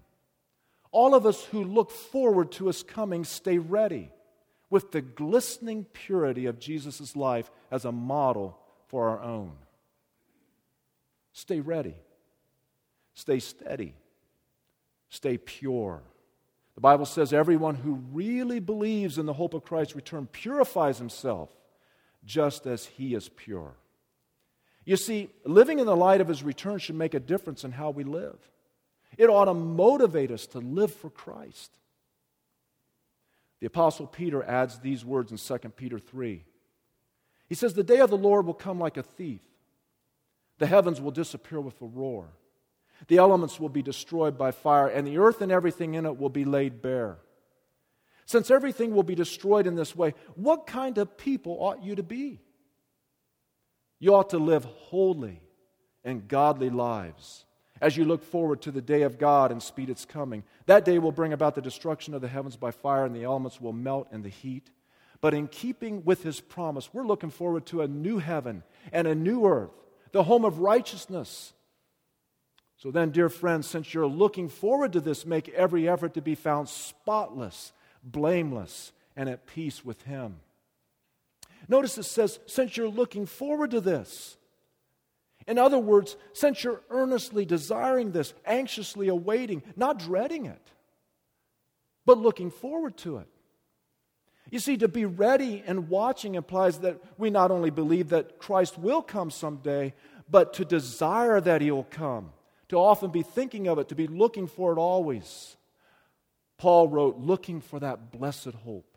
All 0.90 1.14
of 1.14 1.26
us 1.26 1.44
who 1.44 1.62
look 1.62 1.90
forward 1.90 2.50
to 2.52 2.68
his 2.68 2.82
coming 2.82 3.24
stay 3.24 3.58
ready 3.58 4.10
with 4.70 4.90
the 4.90 5.02
glistening 5.02 5.84
purity 5.92 6.46
of 6.46 6.58
Jesus' 6.58 7.14
life 7.14 7.50
as 7.70 7.84
a 7.84 7.92
model 7.92 8.58
for 8.88 9.10
our 9.10 9.20
own. 9.20 9.52
Stay 11.34 11.60
ready, 11.60 11.96
stay 13.12 13.38
steady, 13.38 13.94
stay 15.10 15.36
pure. 15.36 16.02
The 16.76 16.80
Bible 16.80 17.04
says 17.04 17.32
everyone 17.32 17.74
who 17.74 18.00
really 18.12 18.60
believes 18.60 19.18
in 19.18 19.26
the 19.26 19.34
hope 19.34 19.52
of 19.52 19.64
Christ's 19.64 19.96
return 19.96 20.26
purifies 20.26 20.98
himself 20.98 21.50
just 22.24 22.66
as 22.66 22.86
he 22.86 23.14
is 23.14 23.28
pure. 23.28 23.74
You 24.84 24.96
see, 24.96 25.30
living 25.44 25.78
in 25.78 25.86
the 25.86 25.96
light 25.96 26.20
of 26.20 26.28
his 26.28 26.42
return 26.42 26.78
should 26.78 26.94
make 26.94 27.14
a 27.14 27.20
difference 27.20 27.64
in 27.64 27.72
how 27.72 27.90
we 27.90 28.04
live. 28.04 28.38
It 29.18 29.28
ought 29.28 29.44
to 29.46 29.54
motivate 29.54 30.30
us 30.30 30.46
to 30.48 30.58
live 30.58 30.92
for 30.92 31.10
Christ. 31.10 31.70
The 33.60 33.66
Apostle 33.66 34.06
Peter 34.06 34.42
adds 34.42 34.78
these 34.78 35.04
words 35.04 35.32
in 35.32 35.38
2 35.38 35.68
Peter 35.70 35.98
3. 35.98 36.44
He 37.46 37.54
says, 37.54 37.74
The 37.74 37.82
day 37.82 37.98
of 37.98 38.10
the 38.10 38.16
Lord 38.16 38.46
will 38.46 38.54
come 38.54 38.78
like 38.78 38.96
a 38.96 39.02
thief. 39.02 39.42
The 40.58 40.66
heavens 40.66 41.00
will 41.00 41.10
disappear 41.10 41.60
with 41.60 41.80
a 41.82 41.86
roar. 41.86 42.28
The 43.08 43.18
elements 43.18 43.58
will 43.58 43.68
be 43.68 43.82
destroyed 43.82 44.36
by 44.36 44.50
fire, 44.50 44.88
and 44.88 45.06
the 45.06 45.18
earth 45.18 45.40
and 45.40 45.50
everything 45.50 45.94
in 45.94 46.06
it 46.06 46.18
will 46.18 46.28
be 46.28 46.44
laid 46.44 46.82
bare. 46.82 47.18
Since 48.26 48.50
everything 48.50 48.94
will 48.94 49.02
be 49.02 49.14
destroyed 49.14 49.66
in 49.66 49.74
this 49.74 49.96
way, 49.96 50.14
what 50.36 50.66
kind 50.66 50.98
of 50.98 51.16
people 51.16 51.56
ought 51.60 51.82
you 51.82 51.96
to 51.96 52.02
be? 52.02 52.40
You 53.98 54.14
ought 54.14 54.30
to 54.30 54.38
live 54.38 54.64
holy 54.64 55.42
and 56.04 56.28
godly 56.28 56.70
lives 56.70 57.44
as 57.80 57.96
you 57.96 58.04
look 58.04 58.22
forward 58.22 58.62
to 58.62 58.70
the 58.70 58.82
day 58.82 59.02
of 59.02 59.18
God 59.18 59.50
and 59.50 59.62
speed 59.62 59.90
its 59.90 60.04
coming. 60.04 60.44
That 60.66 60.84
day 60.84 60.98
will 60.98 61.12
bring 61.12 61.32
about 61.32 61.54
the 61.54 61.62
destruction 61.62 62.14
of 62.14 62.20
the 62.20 62.28
heavens 62.28 62.56
by 62.56 62.70
fire, 62.70 63.04
and 63.04 63.16
the 63.16 63.24
elements 63.24 63.60
will 63.60 63.72
melt 63.72 64.08
in 64.12 64.22
the 64.22 64.28
heat. 64.28 64.70
But 65.20 65.34
in 65.34 65.48
keeping 65.48 66.04
with 66.04 66.22
his 66.22 66.40
promise, 66.40 66.92
we're 66.92 67.06
looking 67.06 67.30
forward 67.30 67.66
to 67.66 67.82
a 67.82 67.88
new 67.88 68.18
heaven 68.18 68.62
and 68.92 69.06
a 69.06 69.14
new 69.14 69.46
earth, 69.46 69.72
the 70.12 70.22
home 70.22 70.44
of 70.44 70.60
righteousness. 70.60 71.52
So 72.80 72.90
then, 72.90 73.10
dear 73.10 73.28
friends, 73.28 73.66
since 73.68 73.92
you're 73.92 74.06
looking 74.06 74.48
forward 74.48 74.94
to 74.94 75.00
this, 75.00 75.26
make 75.26 75.50
every 75.50 75.86
effort 75.86 76.14
to 76.14 76.22
be 76.22 76.34
found 76.34 76.70
spotless, 76.70 77.72
blameless, 78.02 78.92
and 79.14 79.28
at 79.28 79.46
peace 79.46 79.84
with 79.84 80.00
him. 80.04 80.36
Notice 81.68 81.98
it 81.98 82.04
says, 82.04 82.40
since 82.46 82.78
you're 82.78 82.88
looking 82.88 83.26
forward 83.26 83.72
to 83.72 83.82
this, 83.82 84.38
in 85.46 85.58
other 85.58 85.78
words, 85.78 86.16
since 86.32 86.64
you're 86.64 86.80
earnestly 86.88 87.44
desiring 87.44 88.12
this, 88.12 88.32
anxiously 88.46 89.08
awaiting, 89.08 89.62
not 89.76 89.98
dreading 89.98 90.46
it, 90.46 90.72
but 92.06 92.16
looking 92.16 92.50
forward 92.50 92.96
to 92.98 93.18
it. 93.18 93.28
You 94.50 94.58
see, 94.58 94.78
to 94.78 94.88
be 94.88 95.04
ready 95.04 95.62
and 95.66 95.90
watching 95.90 96.34
implies 96.34 96.78
that 96.78 96.98
we 97.18 97.28
not 97.28 97.50
only 97.50 97.68
believe 97.68 98.08
that 98.08 98.38
Christ 98.38 98.78
will 98.78 99.02
come 99.02 99.30
someday, 99.30 99.92
but 100.30 100.54
to 100.54 100.64
desire 100.64 101.42
that 101.42 101.60
He'll 101.60 101.84
come, 101.84 102.32
to 102.70 102.76
often 102.76 103.10
be 103.10 103.22
thinking 103.22 103.66
of 103.66 103.78
it, 103.78 103.88
to 103.88 103.96
be 103.96 104.06
looking 104.06 104.46
for 104.46 104.72
it 104.72 104.78
always. 104.78 105.56
Paul 106.56 106.88
wrote, 106.88 107.18
looking 107.18 107.60
for 107.60 107.80
that 107.80 108.12
blessed 108.12 108.54
hope 108.64 108.96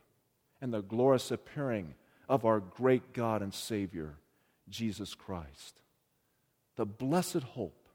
and 0.61 0.71
the 0.71 0.81
glorious 0.81 1.31
appearing 1.31 1.95
of 2.29 2.45
our 2.45 2.59
great 2.59 3.13
God 3.13 3.41
and 3.41 3.53
Savior, 3.53 4.15
Jesus 4.69 5.15
Christ. 5.15 5.81
The 6.75 6.85
blessed 6.85 7.43
hope. 7.43 7.87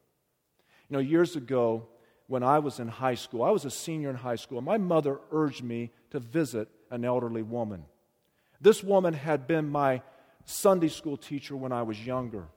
You 0.89 0.95
know, 0.95 0.99
years 1.01 1.37
ago, 1.37 1.87
when 2.27 2.43
I 2.43 2.59
was 2.59 2.81
in 2.81 2.89
high 2.89 3.15
school, 3.15 3.45
I 3.45 3.51
was 3.51 3.65
a 3.65 3.71
senior 3.71 4.11
in 4.11 4.17
high 4.17 4.37
school, 4.37 4.59
and 4.59 4.67
my 4.67 4.79
mother 4.79 5.21
urged 5.31 5.63
me 5.63 5.93
to 6.11 6.19
visit 6.19 6.69
an 6.91 7.05
elderly 7.05 7.43
woman. 7.43 7.85
This 8.61 8.83
woman 8.83 9.15
had 9.15 9.47
been 9.47 9.69
my 9.69 10.03
Sunday 10.45 10.89
school 10.89 11.17
teacher 11.17 11.57
when 11.57 11.71
I 11.71 11.83
was 11.83 12.05
younger. 12.05 12.49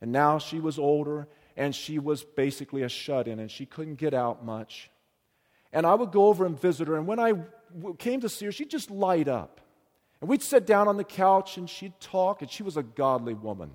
And 0.00 0.12
now 0.12 0.38
she 0.38 0.60
was 0.60 0.78
older 0.78 1.26
and 1.56 1.74
she 1.74 1.98
was 1.98 2.24
basically 2.24 2.82
a 2.82 2.88
shut 2.88 3.28
in 3.28 3.38
and 3.38 3.50
she 3.50 3.66
couldn't 3.66 3.96
get 3.96 4.14
out 4.14 4.44
much. 4.44 4.90
And 5.72 5.86
I 5.86 5.94
would 5.94 6.12
go 6.12 6.26
over 6.26 6.44
and 6.44 6.58
visit 6.58 6.88
her. 6.88 6.96
And 6.96 7.06
when 7.06 7.18
I 7.18 7.34
came 7.98 8.20
to 8.20 8.28
see 8.28 8.46
her, 8.46 8.52
she'd 8.52 8.70
just 8.70 8.90
light 8.90 9.28
up. 9.28 9.60
And 10.20 10.28
we'd 10.28 10.42
sit 10.42 10.66
down 10.66 10.86
on 10.86 10.96
the 10.96 11.04
couch 11.04 11.56
and 11.56 11.68
she'd 11.68 11.98
talk, 11.98 12.42
and 12.42 12.50
she 12.50 12.62
was 12.62 12.76
a 12.76 12.82
godly 12.82 13.34
woman. 13.34 13.70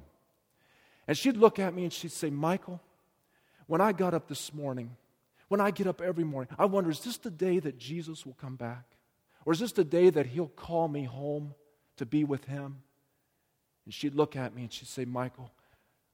And 1.08 1.18
she'd 1.18 1.38
look 1.38 1.60
at 1.60 1.74
me 1.74 1.84
and 1.84 1.92
she'd 1.92 2.12
say, 2.12 2.30
Michael, 2.30 2.82
when 3.66 3.82
I 3.82 3.92
got 3.92 4.13
up 4.13 4.28
this 4.28 4.54
morning, 4.54 4.96
when 5.48 5.62
I 5.62 5.72
get 5.72 5.88
up 5.88 6.02
every 6.02 6.24
morning, 6.24 6.54
I 6.58 6.66
wonder, 6.66 6.90
is 6.90 7.02
this 7.02 7.18
the 7.18 7.32
day 7.32 7.60
that 7.60 7.78
Jesus 7.78 8.26
will 8.26 8.38
come 8.40 8.56
back? 8.56 8.86
Or 9.46 9.54
is 9.54 9.60
this 9.60 9.72
the 9.72 9.84
day 9.84 10.10
that 10.10 10.26
he'll 10.26 10.48
call 10.48 10.88
me 10.88 11.04
home 11.04 11.54
to 11.98 12.06
be 12.06 12.24
with 12.24 12.46
him? 12.46 12.82
And 13.86 13.94
she'd 13.94 14.16
look 14.16 14.36
at 14.36 14.54
me 14.54 14.63
and 14.63 14.72
she'd 14.72 14.90
say, 14.90 15.06
Michael, 15.06 15.52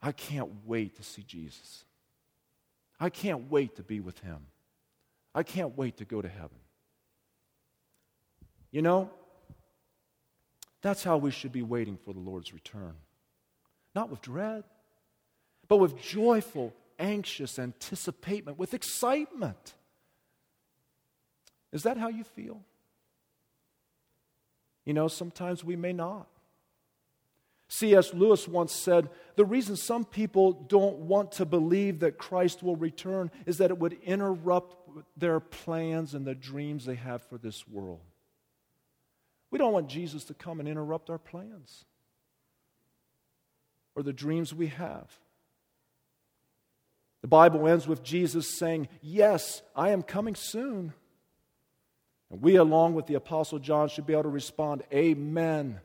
I 0.04 0.12
can't 0.12 0.52
wait 0.66 0.98
to 0.98 1.04
see 1.04 1.24
Jesus. 1.24 1.86
I 3.00 3.10
can't 3.10 3.50
wait 3.50 3.78
to 3.78 3.84
be 3.84 4.02
with 4.02 4.20
him. 4.20 4.46
I 5.34 5.44
can't 5.44 5.78
wait 5.78 5.98
to 5.98 6.06
go 6.06 6.22
to 6.22 6.28
heaven. 6.28 6.60
You 8.70 8.82
know, 8.82 9.10
that's 10.82 11.06
how 11.06 11.18
we 11.18 11.32
should 11.32 11.54
be 11.54 11.62
waiting 11.62 11.98
for 11.98 12.13
the 12.13 12.20
Lord's 12.20 12.54
return. 12.54 12.96
Not 13.96 14.10
with 14.10 14.22
dread, 14.22 14.66
but 15.70 15.78
with 15.78 15.98
joyful, 16.02 16.74
anxious 17.00 17.58
anticipation, 17.58 18.56
with 18.58 18.74
excitement. 18.74 19.74
Is 21.72 21.84
that 21.84 21.98
how 21.98 22.10
you 22.10 22.26
feel? 22.26 22.62
You 24.84 24.94
know, 24.94 25.08
sometimes 25.08 25.63
we 25.63 25.78
may 25.78 25.94
not. 25.94 26.28
C.S. 27.73 28.13
Lewis 28.13 28.47
once 28.47 28.71
said 28.71 29.09
the 29.36 29.45
reason 29.45 29.75
some 29.75 30.05
people 30.05 30.51
don't 30.53 30.97
want 30.97 31.31
to 31.33 31.45
believe 31.45 32.01
that 32.01 32.19
Christ 32.19 32.62
will 32.62 32.75
return 32.75 33.31
is 33.47 33.57
that 33.57 33.71
it 33.71 33.79
would 33.79 33.97
interrupt 34.03 34.75
their 35.17 35.39
plans 35.39 36.13
and 36.13 36.23
the 36.23 36.36
dreams 36.36 36.86
they 36.86 36.93
have 36.93 37.23
for 37.23 37.39
this 37.39 37.67
world. 37.67 38.01
We 39.49 39.57
don't 39.57 39.73
want 39.73 39.88
Jesus 39.88 40.23
to 40.25 40.36
come 40.36 40.59
and 40.59 40.69
interrupt 40.69 41.09
our 41.09 41.17
plans 41.17 41.86
or 43.95 44.03
the 44.03 44.13
dreams 44.13 44.53
we 44.53 44.67
have. 44.67 45.09
The 47.21 47.27
Bible 47.27 47.67
ends 47.67 47.88
with 47.88 48.03
Jesus 48.03 48.47
saying, 48.47 48.88
Yes, 49.01 49.63
I 49.75 49.89
am 49.89 50.03
coming 50.03 50.36
soon. 50.36 50.93
And 52.29 52.39
we, 52.39 52.55
along 52.55 52.93
with 52.93 53.07
the 53.07 53.15
Apostle 53.15 53.57
John, 53.57 53.89
should 53.89 54.05
be 54.05 54.13
able 54.13 54.23
to 54.23 54.29
respond, 54.29 54.83
Amen. 54.93 55.79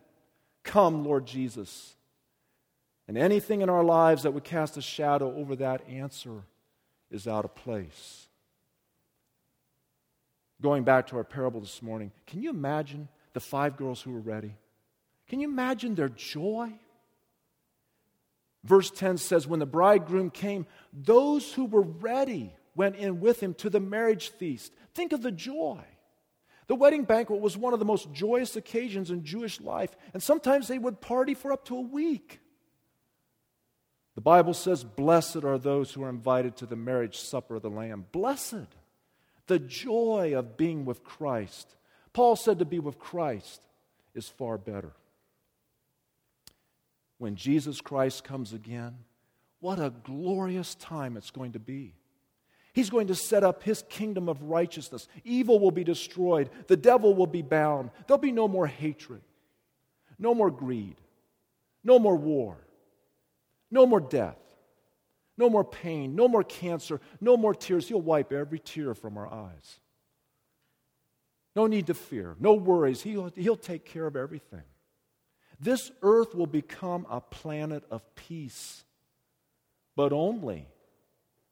Come, 0.69 1.03
Lord 1.03 1.25
Jesus. 1.25 1.95
And 3.07 3.17
anything 3.17 3.61
in 3.61 3.69
our 3.69 3.83
lives 3.83 4.21
that 4.21 4.35
would 4.35 4.43
cast 4.43 4.77
a 4.77 4.83
shadow 4.83 5.35
over 5.35 5.55
that 5.55 5.81
answer 5.89 6.43
is 7.09 7.27
out 7.27 7.43
of 7.43 7.55
place. 7.55 8.27
Going 10.61 10.83
back 10.83 11.07
to 11.07 11.17
our 11.17 11.23
parable 11.23 11.59
this 11.59 11.81
morning, 11.81 12.11
can 12.27 12.43
you 12.43 12.51
imagine 12.51 13.07
the 13.33 13.39
five 13.39 13.77
girls 13.77 13.99
who 13.99 14.11
were 14.11 14.19
ready? 14.19 14.53
Can 15.27 15.39
you 15.39 15.49
imagine 15.49 15.95
their 15.95 16.09
joy? 16.09 16.71
Verse 18.63 18.91
10 18.91 19.17
says, 19.17 19.47
When 19.47 19.59
the 19.59 19.65
bridegroom 19.65 20.29
came, 20.29 20.67
those 20.93 21.51
who 21.51 21.65
were 21.65 21.81
ready 21.81 22.53
went 22.75 22.95
in 22.95 23.19
with 23.19 23.41
him 23.41 23.55
to 23.55 23.71
the 23.71 23.79
marriage 23.79 24.29
feast. 24.33 24.71
Think 24.93 25.13
of 25.13 25.23
the 25.23 25.31
joy. 25.31 25.81
The 26.69 26.75
wedding 26.75 27.03
banquet 27.03 27.41
was 27.41 27.57
one 27.57 27.73
of 27.73 27.79
the 27.79 27.85
most 27.85 28.13
joyous 28.13 28.55
occasions 28.55 29.09
in 29.09 29.23
Jewish 29.23 29.59
life, 29.59 29.89
and 30.13 30.21
sometimes 30.21 30.67
they 30.67 30.77
would 30.77 31.01
party 31.01 31.33
for 31.33 31.51
up 31.51 31.65
to 31.65 31.75
a 31.75 31.81
week. 31.81 32.39
The 34.13 34.21
Bible 34.21 34.53
says, 34.53 34.83
Blessed 34.83 35.43
are 35.43 35.57
those 35.57 35.91
who 35.91 36.03
are 36.03 36.09
invited 36.09 36.55
to 36.57 36.67
the 36.67 36.75
marriage 36.75 37.17
supper 37.17 37.55
of 37.55 37.63
the 37.63 37.71
Lamb. 37.71 38.05
Blessed. 38.11 38.67
The 39.47 39.57
joy 39.57 40.33
of 40.35 40.57
being 40.57 40.85
with 40.85 41.03
Christ. 41.03 41.75
Paul 42.13 42.35
said 42.35 42.59
to 42.59 42.65
be 42.65 42.79
with 42.79 42.99
Christ 42.99 43.63
is 44.13 44.29
far 44.29 44.59
better. 44.59 44.91
When 47.17 47.35
Jesus 47.35 47.81
Christ 47.81 48.23
comes 48.23 48.53
again, 48.53 48.99
what 49.59 49.79
a 49.79 49.89
glorious 50.03 50.75
time 50.75 51.17
it's 51.17 51.31
going 51.31 51.53
to 51.53 51.59
be. 51.59 51.95
He's 52.79 52.89
going 52.89 53.07
to 53.07 53.15
set 53.15 53.43
up 53.43 53.61
his 53.61 53.83
kingdom 53.89 54.29
of 54.29 54.41
righteousness. 54.41 55.09
Evil 55.25 55.59
will 55.59 55.69
be 55.69 55.83
destroyed. 55.83 56.49
The 56.67 56.77
devil 56.77 57.13
will 57.13 57.27
be 57.27 57.41
bound. 57.41 57.89
There'll 58.07 58.21
be 58.21 58.31
no 58.31 58.47
more 58.47 58.67
hatred, 58.67 59.19
no 60.17 60.33
more 60.33 60.49
greed, 60.49 60.95
no 61.83 61.99
more 61.99 62.15
war, 62.15 62.55
no 63.69 63.85
more 63.85 63.99
death, 63.99 64.39
no 65.37 65.49
more 65.49 65.65
pain, 65.65 66.15
no 66.15 66.29
more 66.29 66.41
cancer, 66.41 67.01
no 67.19 67.35
more 67.35 67.53
tears. 67.53 67.89
He'll 67.89 67.99
wipe 67.99 68.31
every 68.31 68.59
tear 68.59 68.95
from 68.95 69.17
our 69.17 69.27
eyes. 69.27 69.79
No 71.57 71.67
need 71.67 71.87
to 71.87 71.93
fear, 71.93 72.37
no 72.39 72.53
worries. 72.53 73.01
He'll, 73.01 73.29
he'll 73.35 73.57
take 73.57 73.83
care 73.83 74.07
of 74.07 74.15
everything. 74.15 74.63
This 75.59 75.91
earth 76.01 76.33
will 76.33 76.47
become 76.47 77.05
a 77.09 77.19
planet 77.19 77.83
of 77.91 78.15
peace, 78.15 78.85
but 79.97 80.13
only 80.13 80.69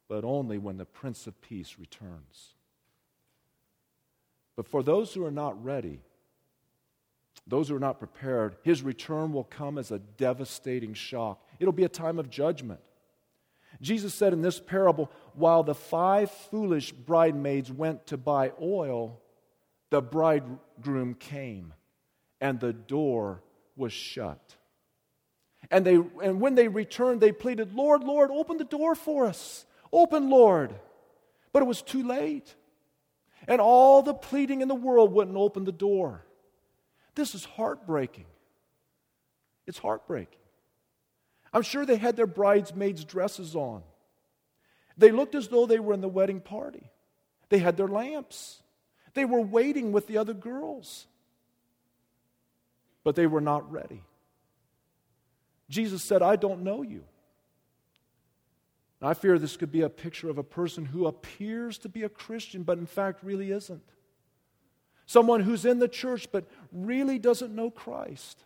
but 0.08 0.24
only 0.24 0.58
when 0.58 0.78
the 0.78 0.86
Prince 0.86 1.28
of 1.28 1.40
Peace 1.42 1.76
returns. 1.80 2.56
But 4.56 4.68
for 4.68 4.82
those 4.82 5.14
who 5.14 5.26
are 5.26 5.32
not 5.32 5.64
ready, 5.64 6.00
those 7.46 7.70
who 7.70 7.76
are 7.76 7.80
not 7.80 8.00
prepared, 8.00 8.58
his 8.64 8.82
return 8.82 9.32
will 9.32 9.44
come 9.44 9.78
as 9.78 9.92
a 9.92 10.00
devastating 10.00 10.94
shock. 10.94 11.46
It'll 11.60 11.72
be 11.72 11.84
a 11.84 11.90
time 11.90 12.20
of 12.20 12.30
judgment. 12.30 12.80
Jesus 13.82 14.14
said 14.14 14.34
in 14.34 14.42
this 14.42 14.60
parable 14.60 15.12
while 15.34 15.64
the 15.64 15.76
five 15.76 16.32
foolish 16.32 16.92
bridesmaids 16.92 17.72
went 17.72 18.08
to 18.08 18.18
buy 18.18 18.52
oil, 18.62 19.22
the 19.90 20.02
bridegroom 20.02 21.14
came 21.14 21.74
and 22.42 22.60
the 22.60 22.74
door 22.74 23.44
was 23.76 23.94
shut. 23.94 24.56
And, 25.70 25.86
they, 25.86 25.96
and 25.96 26.42
when 26.42 26.56
they 26.56 26.68
returned, 26.68 27.22
they 27.22 27.32
pleaded, 27.32 27.74
Lord, 27.74 28.04
Lord, 28.04 28.32
open 28.32 28.58
the 28.58 28.64
door 28.64 28.96
for 28.96 29.28
us. 29.28 29.66
Open, 29.92 30.30
Lord. 30.30 30.74
But 31.54 31.64
it 31.64 31.66
was 31.66 31.82
too 31.82 32.04
late. 32.04 32.54
And 33.48 33.62
all 33.62 34.02
the 34.02 34.14
pleading 34.14 34.62
in 34.62 34.68
the 34.68 34.76
world 34.76 35.12
wouldn't 35.12 35.38
open 35.38 35.64
the 35.64 35.72
door. 35.72 36.24
This 37.16 37.34
is 37.34 37.46
heartbreaking. 37.46 38.26
It's 39.66 39.78
heartbreaking. 39.78 40.40
I'm 41.54 41.62
sure 41.62 41.86
they 41.86 41.98
had 41.98 42.16
their 42.16 42.28
bridesmaids' 42.28 43.06
dresses 43.06 43.56
on. 43.56 43.84
They 44.98 45.12
looked 45.12 45.36
as 45.36 45.48
though 45.48 45.66
they 45.66 45.80
were 45.80 45.94
in 45.94 46.02
the 46.02 46.08
wedding 46.08 46.42
party. 46.42 46.90
They 47.50 47.60
had 47.60 47.78
their 47.78 47.88
lamps. 47.88 48.62
They 49.14 49.26
were 49.26 49.42
waiting 49.42 49.92
with 49.92 50.08
the 50.08 50.18
other 50.18 50.34
girls. 50.34 51.08
But 53.04 53.16
they 53.16 53.28
were 53.28 53.42
not 53.42 53.72
ready. 53.72 54.04
Jesus 55.70 56.04
said, 56.04 56.22
I 56.22 56.36
don't 56.36 56.64
know 56.64 56.82
you. 56.82 57.04
I 59.02 59.14
fear 59.14 59.38
this 59.38 59.58
could 59.58 59.72
be 59.72 59.82
a 59.82 59.90
picture 59.90 60.30
of 60.30 60.38
a 60.38 60.44
person 60.44 60.86
who 60.86 61.06
appears 61.06 61.78
to 61.80 61.90
be 61.90 62.04
a 62.04 62.10
Christian, 62.10 62.64
but 62.64 62.80
in 62.80 62.88
fact 62.88 63.24
really 63.24 63.52
isn't. 63.52 63.84
Someone 65.06 65.42
who's 65.42 65.66
in 65.66 65.80
the 65.80 65.88
church, 65.88 66.28
but 66.32 66.46
really 66.72 67.20
doesn't 67.20 67.56
know 67.56 67.70
Christ. 67.70 68.44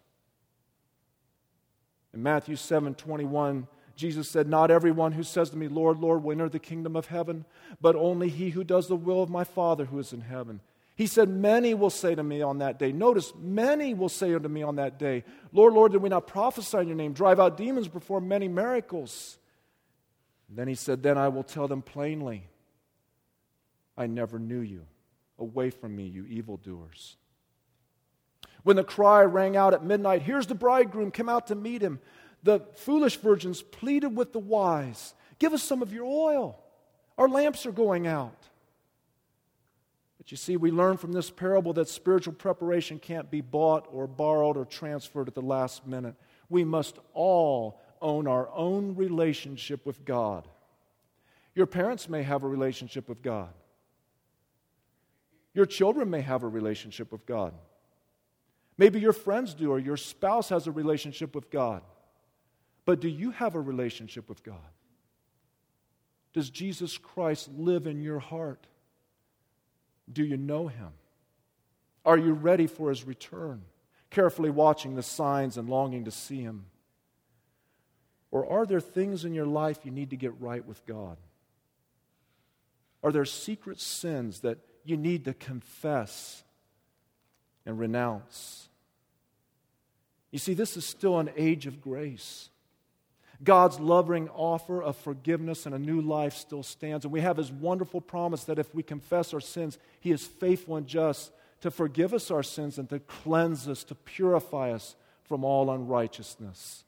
In 2.13 2.21
Matthew 2.21 2.55
7 2.55 2.93
21, 2.95 3.67
Jesus 3.95 4.29
said, 4.29 4.47
Not 4.47 4.71
everyone 4.71 5.13
who 5.13 5.23
says 5.23 5.49
to 5.51 5.57
me, 5.57 5.67
Lord, 5.67 5.99
Lord, 5.99 6.23
will 6.23 6.33
enter 6.33 6.49
the 6.49 6.59
kingdom 6.59 6.95
of 6.95 7.07
heaven, 7.07 7.45
but 7.79 7.95
only 7.95 8.29
he 8.29 8.49
who 8.49 8.63
does 8.63 8.87
the 8.87 8.95
will 8.95 9.23
of 9.23 9.29
my 9.29 9.43
Father 9.43 9.85
who 9.85 9.99
is 9.99 10.11
in 10.11 10.21
heaven. 10.21 10.59
He 10.95 11.07
said, 11.07 11.29
Many 11.29 11.73
will 11.73 11.89
say 11.89 12.13
to 12.13 12.23
me 12.23 12.41
on 12.41 12.59
that 12.59 12.77
day. 12.77 12.91
Notice, 12.91 13.33
many 13.39 13.93
will 13.93 14.09
say 14.09 14.35
unto 14.35 14.49
me 14.49 14.61
on 14.61 14.75
that 14.75 14.99
day, 14.99 15.23
Lord, 15.53 15.73
Lord, 15.73 15.93
did 15.93 16.01
we 16.01 16.09
not 16.09 16.27
prophesy 16.27 16.77
in 16.79 16.87
your 16.87 16.97
name, 16.97 17.13
drive 17.13 17.39
out 17.39 17.57
demons, 17.57 17.87
perform 17.87 18.27
many 18.27 18.47
miracles? 18.47 19.37
Then 20.53 20.67
he 20.67 20.75
said, 20.75 21.01
Then 21.01 21.17
I 21.17 21.29
will 21.29 21.43
tell 21.43 21.67
them 21.67 21.81
plainly, 21.81 22.43
I 23.97 24.07
never 24.07 24.37
knew 24.37 24.59
you. 24.59 24.85
Away 25.39 25.69
from 25.69 25.95
me, 25.95 26.05
you 26.05 26.25
evildoers. 26.25 27.15
When 28.63 28.75
the 28.75 28.83
cry 28.83 29.23
rang 29.23 29.57
out 29.57 29.73
at 29.73 29.83
midnight, 29.83 30.21
Here's 30.21 30.47
the 30.47 30.55
bridegroom, 30.55 31.11
come 31.11 31.29
out 31.29 31.47
to 31.47 31.55
meet 31.55 31.81
him, 31.81 31.99
the 32.43 32.59
foolish 32.75 33.17
virgins 33.17 33.61
pleaded 33.61 34.15
with 34.15 34.33
the 34.33 34.39
wise, 34.39 35.13
Give 35.39 35.53
us 35.53 35.63
some 35.63 35.81
of 35.81 35.91
your 35.91 36.05
oil. 36.05 36.59
Our 37.17 37.27
lamps 37.27 37.65
are 37.65 37.71
going 37.71 38.05
out. 38.05 38.37
But 40.19 40.29
you 40.29 40.37
see, 40.37 40.55
we 40.55 40.69
learn 40.69 40.97
from 40.97 41.13
this 41.13 41.31
parable 41.31 41.73
that 41.73 41.89
spiritual 41.89 42.33
preparation 42.35 42.99
can't 42.99 43.31
be 43.31 43.41
bought 43.41 43.87
or 43.91 44.05
borrowed 44.05 44.55
or 44.55 44.65
transferred 44.65 45.27
at 45.27 45.33
the 45.33 45.41
last 45.41 45.87
minute. 45.87 46.13
We 46.47 46.63
must 46.63 46.99
all 47.15 47.80
own 48.01 48.27
our 48.27 48.49
own 48.53 48.95
relationship 48.95 49.85
with 49.85 50.03
God. 50.05 50.47
Your 51.53 51.65
parents 51.65 52.07
may 52.09 52.23
have 52.23 52.43
a 52.43 52.47
relationship 52.47 53.09
with 53.09 53.21
God. 53.21 53.49
Your 55.53 55.65
children 55.65 56.09
may 56.09 56.21
have 56.21 56.43
a 56.43 56.47
relationship 56.47 57.11
with 57.11 57.25
God. 57.25 57.53
Maybe 58.77 58.99
your 58.99 59.13
friends 59.13 59.53
do, 59.53 59.71
or 59.71 59.79
your 59.79 59.97
spouse 59.97 60.49
has 60.49 60.65
a 60.65 60.71
relationship 60.71 61.35
with 61.35 61.51
God. 61.51 61.83
But 62.85 62.99
do 62.99 63.09
you 63.09 63.31
have 63.31 63.55
a 63.55 63.61
relationship 63.61 64.29
with 64.29 64.43
God? 64.43 64.55
Does 66.33 66.49
Jesus 66.49 66.97
Christ 66.97 67.49
live 67.55 67.85
in 67.85 68.01
your 68.01 68.19
heart? 68.19 68.65
Do 70.11 70.23
you 70.23 70.37
know 70.37 70.67
him? 70.67 70.89
Are 72.05 72.17
you 72.17 72.33
ready 72.33 72.67
for 72.67 72.89
his 72.89 73.03
return? 73.03 73.61
Carefully 74.09 74.49
watching 74.49 74.95
the 74.95 75.03
signs 75.03 75.57
and 75.57 75.69
longing 75.69 76.05
to 76.05 76.11
see 76.11 76.41
him? 76.41 76.65
Or 78.31 78.49
are 78.49 78.65
there 78.65 78.79
things 78.79 79.25
in 79.25 79.33
your 79.33 79.45
life 79.45 79.79
you 79.83 79.91
need 79.91 80.09
to 80.11 80.15
get 80.15 80.39
right 80.39 80.65
with 80.65 80.85
God? 80.85 81.17
Are 83.03 83.11
there 83.11 83.25
secret 83.25 83.79
sins 83.79 84.39
that 84.39 84.59
you 84.85 84.95
need 84.95 85.25
to 85.25 85.33
confess 85.33 86.43
and 87.65 87.77
renounce? 87.77 88.69
You 90.31 90.39
see, 90.39 90.53
this 90.53 90.77
is 90.77 90.85
still 90.85 91.19
an 91.19 91.29
age 91.35 91.67
of 91.67 91.81
grace. 91.81 92.49
God's 93.43 93.79
loving 93.79 94.29
offer 94.29 94.81
of 94.81 94.95
forgiveness 94.97 95.65
and 95.65 95.73
a 95.73 95.79
new 95.79 95.99
life 95.99 96.35
still 96.35 96.63
stands. 96.63 97.05
And 97.05 97.11
we 97.11 97.21
have 97.21 97.37
his 97.37 97.51
wonderful 97.51 97.99
promise 97.99 98.43
that 98.45 98.59
if 98.59 98.73
we 98.73 98.83
confess 98.83 99.33
our 99.33 99.41
sins, 99.41 99.77
he 99.99 100.11
is 100.11 100.25
faithful 100.25 100.77
and 100.77 100.87
just 100.87 101.31
to 101.61 101.71
forgive 101.71 102.13
us 102.13 102.31
our 102.31 102.43
sins 102.43 102.77
and 102.77 102.87
to 102.89 102.99
cleanse 102.99 103.67
us, 103.67 103.83
to 103.85 103.95
purify 103.95 104.71
us 104.71 104.95
from 105.23 105.43
all 105.43 105.71
unrighteousness. 105.71 106.83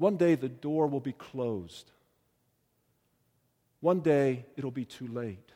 One 0.00 0.16
day 0.16 0.34
the 0.34 0.48
door 0.48 0.86
will 0.86 1.00
be 1.00 1.12
closed. 1.12 1.90
One 3.80 4.00
day 4.00 4.46
it'll 4.56 4.70
be 4.70 4.86
too 4.86 5.06
late. 5.06 5.52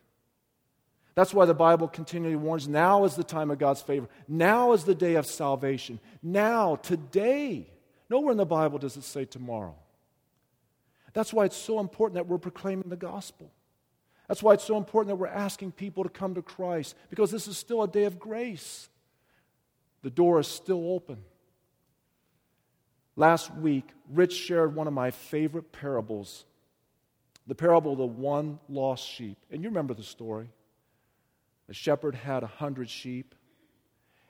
That's 1.15 1.33
why 1.33 1.47
the 1.47 1.55
Bible 1.55 1.89
continually 1.89 2.37
warns 2.37 2.69
now 2.69 3.05
is 3.05 3.17
the 3.17 3.25
time 3.25 3.51
of 3.51 3.59
God's 3.59 3.81
favor. 3.81 4.07
Now 4.29 4.75
is 4.75 4.85
the 4.85 4.95
day 4.95 5.15
of 5.15 5.25
salvation. 5.25 5.99
Now, 6.23 6.77
today. 6.77 7.71
Nowhere 8.11 8.33
in 8.33 8.37
the 8.37 8.45
Bible 8.45 8.79
does 8.79 8.99
it 8.99 9.05
say 9.05 9.25
tomorrow. 9.25 9.77
That's 11.15 11.33
why 11.33 11.47
it's 11.47 11.57
so 11.57 11.81
important 11.81 12.17
that 12.17 12.27
we're 12.27 12.37
proclaiming 12.37 12.91
the 12.91 12.97
gospel. 12.97 13.51
That's 14.29 14.43
why 14.43 14.53
it's 14.53 14.65
so 14.65 14.77
important 14.77 15.09
that 15.09 15.17
we're 15.17 15.27
asking 15.29 15.73
people 15.73 16.03
to 16.03 16.11
come 16.11 16.35
to 16.35 16.43
Christ, 16.43 16.97
because 17.09 17.31
this 17.31 17.49
is 17.49 17.57
still 17.57 17.83
a 17.83 17.89
day 17.89 18.05
of 18.05 18.19
grace. 18.19 18.91
The 20.03 20.11
door 20.11 20.39
is 20.39 20.49
still 20.49 20.93
open. 20.93 21.25
Last 23.17 23.55
week, 23.55 23.89
Rich 24.11 24.35
shared 24.35 24.75
one 24.75 24.87
of 24.87 24.93
my 24.93 25.11
favorite 25.11 25.73
parables 25.73 26.45
the 27.47 27.55
parable 27.55 27.93
of 27.93 27.99
the 27.99 28.07
one 28.07 28.59
lost 28.69 29.07
sheep. 29.07 29.37
And 29.51 29.63
you 29.63 29.69
remember 29.69 29.95
the 29.95 30.03
story. 30.03 30.49
The 31.67 31.75
shepherd 31.75 32.15
had 32.15 32.43
a 32.43 32.47
hundred 32.47 32.89
sheep, 32.89 33.35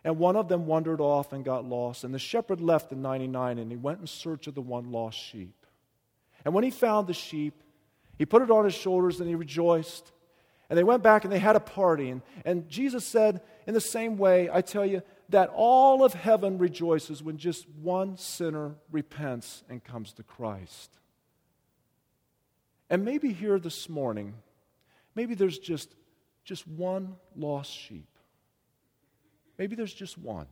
and 0.04 0.18
one 0.18 0.36
of 0.36 0.48
them 0.48 0.66
wandered 0.66 1.00
off 1.00 1.32
and 1.32 1.44
got 1.44 1.64
lost. 1.64 2.04
And 2.04 2.12
the 2.12 2.18
shepherd 2.18 2.60
left 2.60 2.90
the 2.90 2.96
99 2.96 3.58
and 3.58 3.70
he 3.70 3.76
went 3.76 4.00
in 4.00 4.06
search 4.06 4.46
of 4.46 4.54
the 4.54 4.60
one 4.60 4.92
lost 4.92 5.18
sheep. 5.18 5.54
And 6.44 6.52
when 6.52 6.64
he 6.64 6.70
found 6.70 7.06
the 7.06 7.14
sheep, 7.14 7.62
he 8.18 8.26
put 8.26 8.42
it 8.42 8.50
on 8.50 8.64
his 8.64 8.74
shoulders 8.74 9.20
and 9.20 9.28
he 9.28 9.34
rejoiced. 9.34 10.12
And 10.68 10.78
they 10.78 10.84
went 10.84 11.02
back 11.02 11.24
and 11.24 11.32
they 11.32 11.38
had 11.38 11.56
a 11.56 11.60
party. 11.60 12.10
And, 12.10 12.22
and 12.44 12.68
Jesus 12.68 13.06
said, 13.06 13.40
in 13.66 13.74
the 13.74 13.80
same 13.80 14.18
way, 14.18 14.50
I 14.52 14.60
tell 14.60 14.84
you, 14.84 15.02
that 15.30 15.50
all 15.54 16.04
of 16.04 16.14
heaven 16.14 16.58
rejoices 16.58 17.22
when 17.22 17.38
just 17.38 17.68
one 17.68 18.16
sinner 18.16 18.74
repents 18.90 19.62
and 19.68 19.82
comes 19.82 20.12
to 20.14 20.22
Christ. 20.22 20.90
And 22.90 23.04
maybe 23.04 23.32
here 23.32 23.58
this 23.58 23.88
morning, 23.88 24.34
maybe 25.14 25.34
there's 25.34 25.58
just, 25.58 25.94
just 26.44 26.68
one 26.68 27.16
lost 27.34 27.72
sheep. 27.72 28.08
Maybe 29.58 29.76
there's 29.76 29.94
just 29.94 30.18
one 30.18 30.46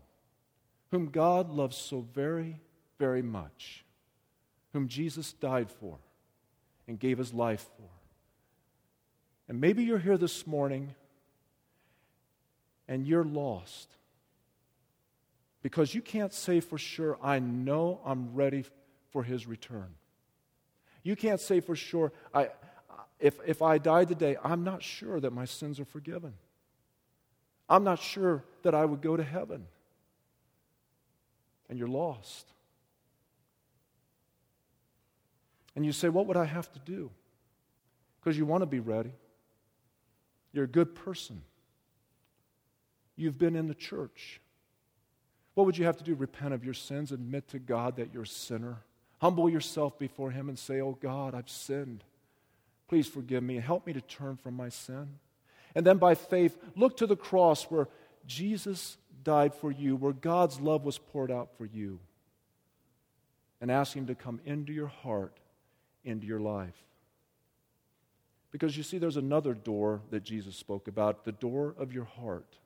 whom 0.91 1.07
God 1.07 1.51
loves 1.51 1.77
so 1.77 2.07
very, 2.15 2.61
very 2.99 3.23
much, 3.23 3.85
whom 4.73 4.89
Jesus 4.89 5.33
died 5.33 5.71
for 5.71 5.99
and 6.87 6.99
gave 6.99 7.19
his 7.19 7.33
life 7.33 7.67
for. 7.77 7.89
And 9.49 9.61
maybe 9.61 9.85
you're 9.85 9.99
here 9.99 10.19
this 10.19 10.47
morning 10.47 10.95
and 12.87 13.07
you're 13.07 13.25
lost 13.25 13.89
because 15.63 15.95
you 15.95 16.03
can't 16.03 16.33
say 16.33 16.61
for 16.61 16.77
sure, 16.77 17.19
I 17.23 17.39
know 17.39 18.01
I'm 18.05 18.35
ready 18.35 18.65
for 19.11 19.23
his 19.23 19.47
return. 19.47 19.95
You 21.03 21.17
can't 21.17 21.41
say 21.41 21.61
for 21.61 21.77
sure, 21.77 22.13
I, 22.35 22.51
if, 23.19 23.39
if 23.47 23.63
I 23.63 23.79
die 23.79 24.05
today, 24.05 24.37
I'm 24.43 24.65
not 24.65 24.83
sure 24.83 25.21
that 25.21 25.33
my 25.33 25.45
sins 25.45 25.79
are 25.79 25.85
forgiven. 25.85 26.35
I'm 27.69 27.85
not 27.85 28.01
sure 28.01 28.45
that 28.65 28.75
I 28.75 28.85
would 28.85 29.01
go 29.01 29.17
to 29.17 29.23
heaven. 29.23 29.67
And 31.71 31.79
you're 31.79 31.89
lost. 31.89 32.53
And 35.75 35.87
you 35.87 35.93
say, 35.93 36.11
What 36.11 36.27
would 36.27 36.37
I 36.37 36.45
have 36.45 36.71
to 36.73 36.79
do? 36.81 37.11
Because 38.21 38.37
you 38.37 38.45
want 38.45 38.63
to 38.63 38.67
be 38.67 38.81
ready. 38.81 39.13
You're 40.53 40.65
a 40.65 40.69
good 40.69 40.95
person. 40.95 41.41
You've 43.17 43.39
been 43.39 43.57
in 43.57 43.69
the 43.69 43.75
church. 43.75 44.42
What 45.55 45.67
would 45.67 45.77
you 45.77 45.85
have 45.85 45.99
to 45.99 46.05
do? 46.05 46.15
Repent 46.15 46.55
of 46.55 46.65
your 46.65 46.75
sins, 46.75 47.13
admit 47.13 47.49
to 47.49 47.59
God 47.59 47.97
that 47.97 48.13
you're 48.13 48.23
a 48.23 48.27
sinner, 48.27 48.79
humble 49.21 49.51
yourself 49.51 49.99
before 49.99 50.31
Him 50.31 50.49
and 50.49 50.59
say, 50.59 50.81
Oh 50.81 50.99
God, 51.01 51.35
I've 51.35 51.51
sinned. 51.51 52.05
Please 52.89 53.07
forgive 53.07 53.43
me. 53.43 53.57
and 53.57 53.65
Help 53.65 53.87
me 53.87 53.93
to 53.93 54.01
turn 54.01 54.37
from 54.37 54.55
my 54.55 54.69
sin. 54.69 55.09
And 55.75 55.87
then 55.87 55.99
by 55.99 56.15
faith, 56.15 56.59
look 56.77 56.99
to 56.99 57.07
the 57.07 57.17
cross 57.17 57.65
where 57.65 57.89
Jesus 58.27 58.99
died 59.25 59.55
for 59.55 59.71
you, 59.71 59.97
where 59.97 60.13
God's 60.13 60.61
love 60.61 60.85
was 60.85 60.99
poured 60.99 61.31
out 61.31 61.57
for 61.57 61.65
you, 61.65 61.99
and 63.61 63.71
ask 63.71 63.95
Him 63.95 64.07
to 64.07 64.15
come 64.15 64.41
into 64.45 64.73
your 64.73 64.89
heart, 64.89 65.39
into 66.05 66.27
your 66.27 66.41
life. 66.41 66.75
Because 68.51 68.77
you 68.77 68.83
see, 68.83 68.99
there's 68.99 69.17
another 69.17 69.55
door 69.55 70.03
that 70.11 70.25
Jesus 70.25 70.57
spoke 70.57 70.87
about 70.87 71.25
the 71.25 71.33
door 71.33 71.75
of 71.79 71.93
your 71.93 72.05
heart. 72.05 72.57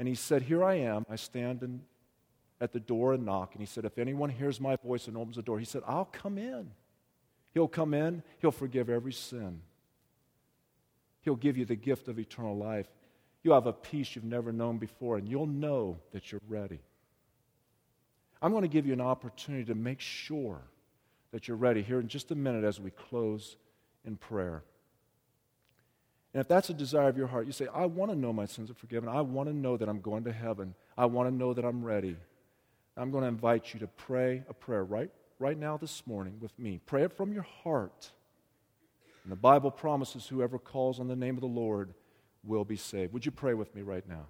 And 0.00 0.08
He 0.08 0.14
said, 0.14 0.42
Here 0.42 0.64
I 0.64 0.76
am. 0.76 1.04
I 1.10 1.16
stand 1.16 1.62
in, 1.62 1.82
at 2.58 2.72
the 2.72 2.80
door 2.80 3.12
and 3.12 3.26
knock. 3.26 3.52
And 3.52 3.60
He 3.60 3.66
said, 3.66 3.84
If 3.84 3.98
anyone 3.98 4.30
hears 4.30 4.58
my 4.58 4.76
voice 4.76 5.06
and 5.06 5.16
opens 5.16 5.36
the 5.36 5.42
door, 5.42 5.58
He 5.58 5.66
said, 5.66 5.82
I'll 5.86 6.06
come 6.06 6.38
in. 6.38 6.70
He'll 7.52 7.68
come 7.68 7.92
in, 7.92 8.22
He'll 8.38 8.50
forgive 8.50 8.88
every 8.88 9.12
sin. 9.12 9.60
He'll 11.20 11.36
give 11.36 11.58
you 11.58 11.66
the 11.66 11.76
gift 11.76 12.08
of 12.08 12.18
eternal 12.18 12.56
life. 12.56 12.88
You'll 13.42 13.54
have 13.54 13.66
a 13.66 13.74
peace 13.74 14.16
you've 14.16 14.24
never 14.24 14.52
known 14.52 14.78
before, 14.78 15.18
and 15.18 15.28
you'll 15.28 15.46
know 15.46 15.98
that 16.12 16.32
you're 16.32 16.40
ready. 16.48 16.80
I'm 18.40 18.52
going 18.52 18.62
to 18.62 18.68
give 18.68 18.86
you 18.86 18.94
an 18.94 19.02
opportunity 19.02 19.66
to 19.66 19.74
make 19.74 20.00
sure 20.00 20.62
that 21.32 21.46
you're 21.46 21.58
ready 21.58 21.82
here 21.82 22.00
in 22.00 22.08
just 22.08 22.30
a 22.30 22.34
minute 22.34 22.64
as 22.64 22.80
we 22.80 22.90
close 22.90 23.56
in 24.06 24.16
prayer. 24.16 24.62
And 26.32 26.40
if 26.40 26.48
that's 26.48 26.70
a 26.70 26.74
desire 26.74 27.08
of 27.08 27.16
your 27.16 27.26
heart, 27.26 27.46
you 27.46 27.52
say, 27.52 27.66
I 27.74 27.86
want 27.86 28.12
to 28.12 28.16
know 28.16 28.32
my 28.32 28.46
sins 28.46 28.70
are 28.70 28.74
forgiven. 28.74 29.08
I 29.08 29.20
want 29.20 29.48
to 29.48 29.54
know 29.54 29.76
that 29.76 29.88
I'm 29.88 30.00
going 30.00 30.24
to 30.24 30.32
heaven. 30.32 30.74
I 30.96 31.06
want 31.06 31.28
to 31.28 31.34
know 31.34 31.52
that 31.54 31.64
I'm 31.64 31.84
ready. 31.84 32.16
I'm 32.96 33.10
going 33.10 33.22
to 33.22 33.28
invite 33.28 33.74
you 33.74 33.80
to 33.80 33.88
pray 33.88 34.44
a 34.48 34.54
prayer 34.54 34.84
right, 34.84 35.10
right 35.38 35.58
now 35.58 35.76
this 35.76 36.06
morning 36.06 36.36
with 36.40 36.56
me. 36.58 36.80
Pray 36.86 37.02
it 37.02 37.12
from 37.12 37.32
your 37.32 37.46
heart. 37.64 38.12
And 39.24 39.32
the 39.32 39.36
Bible 39.36 39.70
promises 39.70 40.26
whoever 40.26 40.58
calls 40.58 41.00
on 41.00 41.08
the 41.08 41.16
name 41.16 41.34
of 41.34 41.40
the 41.40 41.46
Lord 41.46 41.94
will 42.44 42.64
be 42.64 42.76
saved. 42.76 43.12
Would 43.12 43.26
you 43.26 43.32
pray 43.32 43.54
with 43.54 43.74
me 43.74 43.82
right 43.82 44.08
now? 44.08 44.26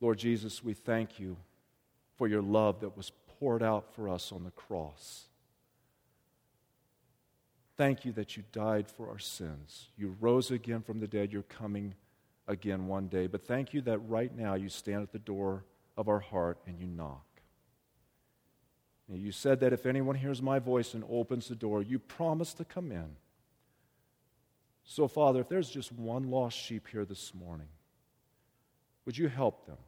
Lord 0.00 0.18
Jesus, 0.18 0.64
we 0.64 0.74
thank 0.74 1.20
you 1.20 1.36
for 2.16 2.26
your 2.26 2.42
love 2.42 2.80
that 2.80 2.96
was 2.96 3.12
poured 3.42 3.60
out 3.60 3.92
for 3.92 4.08
us 4.08 4.30
on 4.30 4.44
the 4.44 4.52
cross. 4.52 5.24
Thank 7.76 8.04
you 8.04 8.12
that 8.12 8.36
you 8.36 8.44
died 8.52 8.86
for 8.88 9.08
our 9.08 9.18
sins. 9.18 9.88
You 9.96 10.14
rose 10.20 10.52
again 10.52 10.80
from 10.82 11.00
the 11.00 11.08
dead. 11.08 11.32
You're 11.32 11.42
coming 11.42 11.94
again 12.46 12.86
one 12.86 13.08
day. 13.08 13.26
But 13.26 13.44
thank 13.44 13.74
you 13.74 13.80
that 13.80 13.98
right 13.98 14.32
now 14.32 14.54
you 14.54 14.68
stand 14.68 15.02
at 15.02 15.10
the 15.10 15.18
door 15.18 15.64
of 15.96 16.08
our 16.08 16.20
heart 16.20 16.58
and 16.68 16.78
you 16.78 16.86
knock. 16.86 17.26
You 19.08 19.32
said 19.32 19.58
that 19.58 19.72
if 19.72 19.86
anyone 19.86 20.14
hears 20.14 20.40
my 20.40 20.60
voice 20.60 20.94
and 20.94 21.02
opens 21.10 21.48
the 21.48 21.56
door, 21.56 21.82
you 21.82 21.98
promise 21.98 22.54
to 22.54 22.64
come 22.64 22.92
in 22.92 23.16
So, 24.84 25.08
Father, 25.08 25.40
if 25.40 25.48
there's 25.48 25.68
just 25.68 25.90
one 25.90 26.30
lost 26.30 26.56
sheep 26.56 26.86
here 26.86 27.04
this 27.04 27.34
morning, 27.34 27.68
would 29.04 29.18
you 29.18 29.26
help 29.26 29.66
them? 29.66 29.78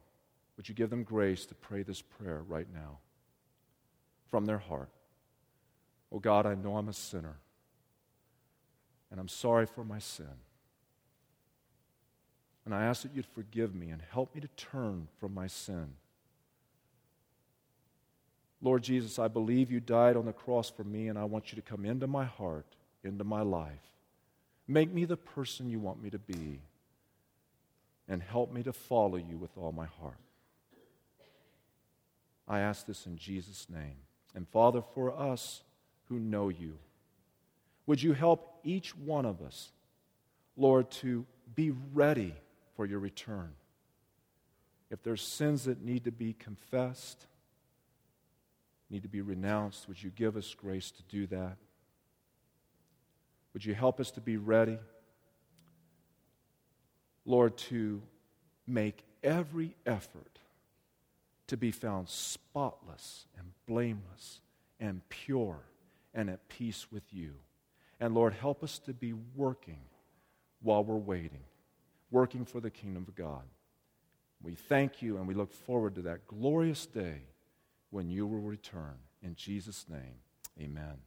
Would 0.57 0.67
you 0.67 0.75
give 0.75 0.89
them 0.89 1.03
grace 1.03 1.45
to 1.45 1.55
pray 1.55 1.83
this 1.83 2.01
prayer 2.01 2.41
right 2.45 2.67
now 2.73 2.99
from 4.35 4.47
their 4.47 4.57
heart? 4.57 4.89
Oh 6.11 6.19
God, 6.19 6.45
I 6.45 6.55
know 6.55 6.75
I'm 6.75 6.89
a 6.89 6.93
sinner, 6.93 7.37
and 9.09 9.17
I'm 9.17 9.29
sorry 9.29 9.65
for 9.65 9.85
my 9.85 9.99
sin. 9.99 10.35
And 12.65 12.75
I 12.75 12.83
ask 12.83 13.03
that 13.03 13.15
you'd 13.15 13.27
forgive 13.27 13.73
me 13.73 13.91
and 13.91 14.01
help 14.11 14.35
me 14.35 14.41
to 14.41 14.49
turn 14.57 15.07
from 15.21 15.33
my 15.33 15.47
sin. 15.47 15.93
Lord 18.61 18.83
Jesus, 18.83 19.19
I 19.19 19.29
believe 19.29 19.71
you 19.71 19.79
died 19.79 20.17
on 20.17 20.25
the 20.25 20.33
cross 20.33 20.69
for 20.69 20.83
me, 20.83 21.07
and 21.07 21.17
I 21.17 21.23
want 21.23 21.53
you 21.53 21.55
to 21.55 21.61
come 21.61 21.85
into 21.85 22.05
my 22.05 22.25
heart, 22.25 22.67
into 23.05 23.23
my 23.23 23.41
life. 23.41 23.87
Make 24.67 24.91
me 24.91 25.05
the 25.05 25.15
person 25.15 25.69
you 25.69 25.79
want 25.79 26.03
me 26.03 26.09
to 26.09 26.19
be, 26.19 26.59
and 28.09 28.21
help 28.21 28.51
me 28.51 28.63
to 28.63 28.73
follow 28.73 29.15
you 29.15 29.37
with 29.37 29.57
all 29.57 29.71
my 29.71 29.85
heart. 29.85 30.19
I 32.49 32.59
ask 32.59 32.85
this 32.85 33.05
in 33.05 33.15
Jesus' 33.15 33.67
name. 33.69 33.95
And 34.35 34.47
Father, 34.49 34.81
for 34.93 35.17
us 35.17 35.63
who 36.09 36.19
know 36.19 36.49
you, 36.49 36.77
would 37.87 38.03
you 38.03 38.13
help 38.13 38.59
each 38.63 38.95
one 38.95 39.25
of 39.25 39.41
us, 39.41 39.71
Lord, 40.57 40.91
to 40.91 41.25
be 41.55 41.71
ready 41.93 42.35
for 42.75 42.85
your 42.85 42.99
return? 42.99 43.53
If 44.91 45.01
there's 45.03 45.21
sins 45.21 45.63
that 45.65 45.83
need 45.83 46.03
to 46.03 46.11
be 46.11 46.33
confessed, 46.33 47.25
need 48.89 49.03
to 49.03 49.09
be 49.09 49.21
renounced, 49.21 49.87
would 49.87 50.01
you 50.01 50.11
give 50.11 50.35
us 50.35 50.53
grace 50.53 50.91
to 50.91 51.03
do 51.03 51.27
that? 51.27 51.57
Would 53.53 53.63
you 53.63 53.73
help 53.73 53.99
us 53.99 54.11
to 54.11 54.21
be 54.21 54.35
ready, 54.35 54.77
Lord, 57.25 57.57
to 57.57 58.01
make 58.67 59.03
every 59.23 59.75
effort 59.85 60.34
to 61.47 61.57
be 61.57 61.71
found 61.71 62.09
spotless 62.09 63.27
and 63.37 63.47
blameless 63.67 64.41
and 64.79 65.07
pure 65.09 65.59
and 66.13 66.29
at 66.29 66.47
peace 66.49 66.87
with 66.91 67.13
you. 67.13 67.33
And 67.99 68.13
Lord, 68.13 68.33
help 68.33 68.63
us 68.63 68.79
to 68.79 68.93
be 68.93 69.13
working 69.35 69.79
while 70.61 70.83
we're 70.83 70.95
waiting, 70.95 71.43
working 72.11 72.45
for 72.45 72.59
the 72.59 72.69
kingdom 72.69 73.05
of 73.07 73.15
God. 73.15 73.43
We 74.41 74.55
thank 74.55 75.01
you 75.01 75.17
and 75.17 75.27
we 75.27 75.33
look 75.33 75.53
forward 75.53 75.95
to 75.95 76.01
that 76.03 76.27
glorious 76.27 76.85
day 76.85 77.23
when 77.89 78.09
you 78.09 78.27
will 78.27 78.41
return. 78.41 78.95
In 79.21 79.35
Jesus' 79.35 79.85
name, 79.89 80.19
amen. 80.59 80.97